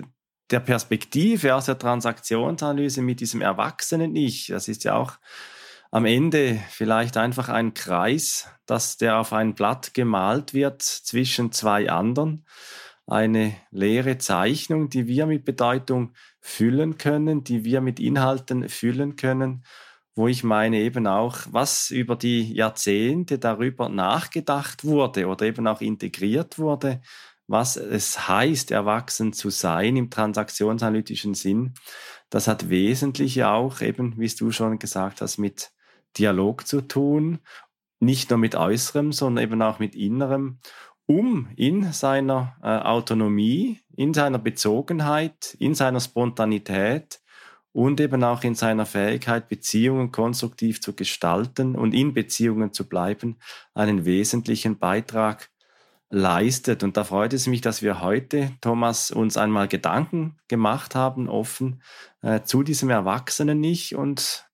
der 0.52 0.60
Perspektive 0.60 1.56
aus 1.56 1.66
der 1.66 1.80
Transaktionsanalyse, 1.80 3.02
mit 3.02 3.20
diesem 3.20 3.42
erwachsenen 3.42 4.16
Ich, 4.16 4.48
das 4.48 4.68
ist 4.68 4.84
ja 4.84 4.96
auch 4.96 5.18
am 5.92 6.06
Ende 6.06 6.60
vielleicht 6.70 7.18
einfach 7.18 7.50
ein 7.50 7.74
Kreis, 7.74 8.48
dass 8.66 8.98
der 8.98 9.20
auf 9.20 9.34
ein 9.34 9.54
Blatt 9.54 9.94
gemalt 9.94 10.54
wird 10.54 10.82
zwischen 10.82 11.52
zwei 11.52 11.90
anderen. 11.90 12.46
Eine 13.06 13.56
leere 13.70 14.18
Zeichnung, 14.18 14.90
die 14.90 15.08
wir 15.08 15.26
mit 15.26 15.46
Bedeutung 15.46 16.14
füllen 16.40 16.98
können, 16.98 17.44
die 17.44 17.64
wir 17.64 17.82
mit 17.82 18.00
Inhalten 18.00 18.70
füllen 18.70 19.18
können, 19.18 19.66
wo 20.16 20.28
ich 20.28 20.44
meine 20.44 20.78
eben 20.78 21.08
auch, 21.08 21.40
was 21.50 21.90
über 21.90 22.16
die 22.16 22.54
Jahrzehnte 22.54 23.40
darüber 23.40 23.90
nachgedacht 23.90 24.84
wurde 24.84 25.28
oder 25.28 25.46
eben 25.46 25.68
auch 25.68 25.82
integriert 25.82 26.60
wurde, 26.60 27.02
was 27.48 27.76
es 27.76 28.28
heißt, 28.28 28.72
erwachsen 28.72 29.34
zu 29.34 29.50
sein 29.50 29.98
im 29.98 30.10
transaktionsanalytischen 30.10 31.34
Sinn. 31.34 31.74
Das 32.30 32.48
hat 32.48 32.70
wesentlich 32.70 33.44
auch 33.44 33.82
eben, 33.82 34.18
wie 34.18 34.28
du 34.28 34.52
schon 34.52 34.80
gesagt 34.80 35.22
hast, 35.22 35.38
mit 35.38 35.72
Dialog 36.18 36.68
zu 36.68 36.82
tun, 36.82 37.40
nicht 38.00 38.30
nur 38.30 38.40
mit 38.40 38.56
äußerem, 38.56 39.12
sondern 39.12 39.44
eben 39.44 39.62
auch 39.62 39.80
mit 39.80 39.96
innerem 39.96 40.60
um 41.06 41.50
in 41.56 41.92
seiner 41.92 42.56
äh, 42.62 42.68
Autonomie, 42.68 43.82
in 43.96 44.14
seiner 44.14 44.40
Bezogenheit, 44.40 45.56
in 45.60 45.76
seiner 45.76 46.00
Spontanität 46.00 47.22
und 47.74 48.00
eben 48.00 48.24
auch 48.24 48.44
in 48.44 48.56
seiner 48.56 48.86
Fähigkeit, 48.86 49.50
Beziehungen 49.50 50.12
konstruktiv 50.12 50.80
zu 50.80 50.94
gestalten 50.94 51.76
und 51.76 51.94
in 51.94 52.14
Beziehungen 52.14 52.72
zu 52.72 52.88
bleiben, 52.88 53.38
einen 53.74 54.06
wesentlichen 54.06 54.78
Beitrag 54.78 55.50
leistet. 56.10 56.84
Und 56.84 56.96
da 56.96 57.04
freut 57.04 57.34
es 57.34 57.48
mich, 57.48 57.62
dass 57.62 57.82
wir 57.82 58.00
heute, 58.00 58.52
Thomas, 58.62 59.10
uns 59.10 59.36
einmal 59.36 59.68
Gedanken 59.68 60.38
gemacht 60.48 60.94
haben, 60.94 61.28
offen 61.28 61.82
äh, 62.22 62.44
zu 62.44 62.62
diesem 62.62 62.92
Erwachsenen-Ich 62.92 63.96
und 63.96 64.46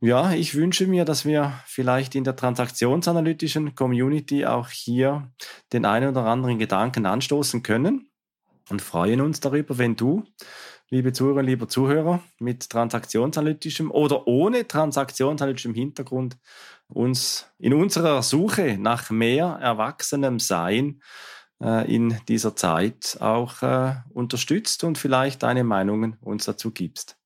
ja, 0.00 0.32
ich 0.32 0.54
wünsche 0.54 0.86
mir, 0.86 1.06
dass 1.06 1.24
wir 1.24 1.58
vielleicht 1.64 2.14
in 2.14 2.22
der 2.22 2.36
transaktionsanalytischen 2.36 3.74
Community 3.74 4.44
auch 4.44 4.68
hier 4.68 5.32
den 5.72 5.86
einen 5.86 6.10
oder 6.10 6.26
anderen 6.26 6.58
Gedanken 6.58 7.06
anstoßen 7.06 7.62
können 7.62 8.10
und 8.68 8.82
freuen 8.82 9.22
uns 9.22 9.40
darüber, 9.40 9.78
wenn 9.78 9.96
du, 9.96 10.24
liebe 10.90 11.12
Zuhörer, 11.12 11.42
lieber 11.42 11.68
Zuhörer, 11.68 12.22
mit 12.38 12.70
transaktionsanalytischem 12.70 13.90
oder 13.90 14.26
ohne 14.26 14.66
transaktionsanalytischem 14.66 15.74
Hintergrund 15.74 16.38
uns 16.88 17.46
in 17.58 17.74
unserer 17.74 18.22
Suche 18.22 18.78
nach 18.78 19.10
mehr 19.10 19.58
erwachsenem 19.60 20.38
Sein 20.38 21.02
äh, 21.60 21.92
in 21.92 22.16
dieser 22.28 22.54
Zeit 22.54 23.18
auch 23.20 23.62
äh, 23.62 23.94
unterstützt 24.10 24.84
und 24.84 24.98
vielleicht 24.98 25.42
deine 25.42 25.64
Meinungen 25.64 26.16
uns 26.20 26.44
dazu 26.44 26.70
gibst. 26.70 27.16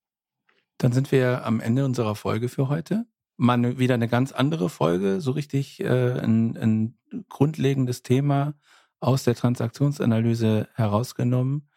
Dann 0.78 0.92
sind 0.92 1.12
wir 1.12 1.44
am 1.44 1.60
Ende 1.60 1.84
unserer 1.84 2.14
Folge 2.14 2.48
für 2.48 2.68
heute. 2.68 3.04
Mal 3.36 3.78
wieder 3.78 3.94
eine 3.94 4.08
ganz 4.08 4.32
andere 4.32 4.70
Folge, 4.70 5.20
so 5.20 5.32
richtig 5.32 5.80
äh, 5.80 6.20
ein, 6.20 6.56
ein 6.56 6.98
grundlegendes 7.28 8.02
Thema 8.02 8.54
aus 9.00 9.24
der 9.24 9.34
Transaktionsanalyse 9.34 10.68
herausgenommen. 10.74 11.69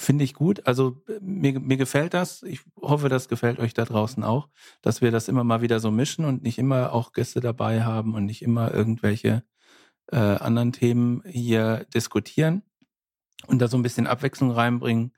Finde 0.00 0.24
ich 0.24 0.32
gut. 0.32 0.66
Also 0.66 1.02
mir, 1.20 1.60
mir 1.60 1.76
gefällt 1.76 2.14
das. 2.14 2.42
Ich 2.42 2.62
hoffe, 2.80 3.10
das 3.10 3.28
gefällt 3.28 3.58
euch 3.58 3.74
da 3.74 3.84
draußen 3.84 4.24
auch, 4.24 4.48
dass 4.80 5.02
wir 5.02 5.10
das 5.10 5.28
immer 5.28 5.44
mal 5.44 5.60
wieder 5.60 5.78
so 5.78 5.90
mischen 5.90 6.24
und 6.24 6.42
nicht 6.42 6.56
immer 6.56 6.94
auch 6.94 7.12
Gäste 7.12 7.40
dabei 7.40 7.82
haben 7.82 8.14
und 8.14 8.24
nicht 8.24 8.40
immer 8.40 8.72
irgendwelche 8.72 9.42
äh, 10.10 10.16
anderen 10.16 10.72
Themen 10.72 11.22
hier 11.26 11.84
diskutieren 11.92 12.62
und 13.46 13.60
da 13.60 13.68
so 13.68 13.76
ein 13.76 13.82
bisschen 13.82 14.06
Abwechslung 14.06 14.52
reinbringen. 14.52 15.12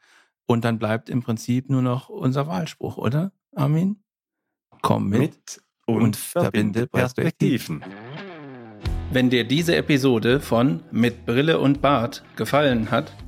Und 0.47 0.65
dann 0.65 0.81
bleibt 0.81 1.11
im 1.11 1.23
Prinzip 1.23 1.71
nur 1.71 1.83
noch 1.83 2.09
unser 2.09 2.49
Wahlspruch, 2.49 2.97
oder, 2.97 3.31
Armin? 3.55 4.03
Komm 4.81 5.11
mit, 5.11 5.21
mit 5.21 5.63
und, 5.87 6.03
und 6.03 6.17
verbinde 6.17 6.89
Perspektiven. 6.89 7.85
Wenn 9.13 9.31
dir 9.31 9.45
diese 9.45 9.77
Episode 9.77 10.41
von 10.41 10.83
Mit 10.91 11.25
Brille 11.25 11.61
und 11.61 11.81
Bart 11.81 12.25
gefallen 12.35 12.91
hat, 12.91 13.13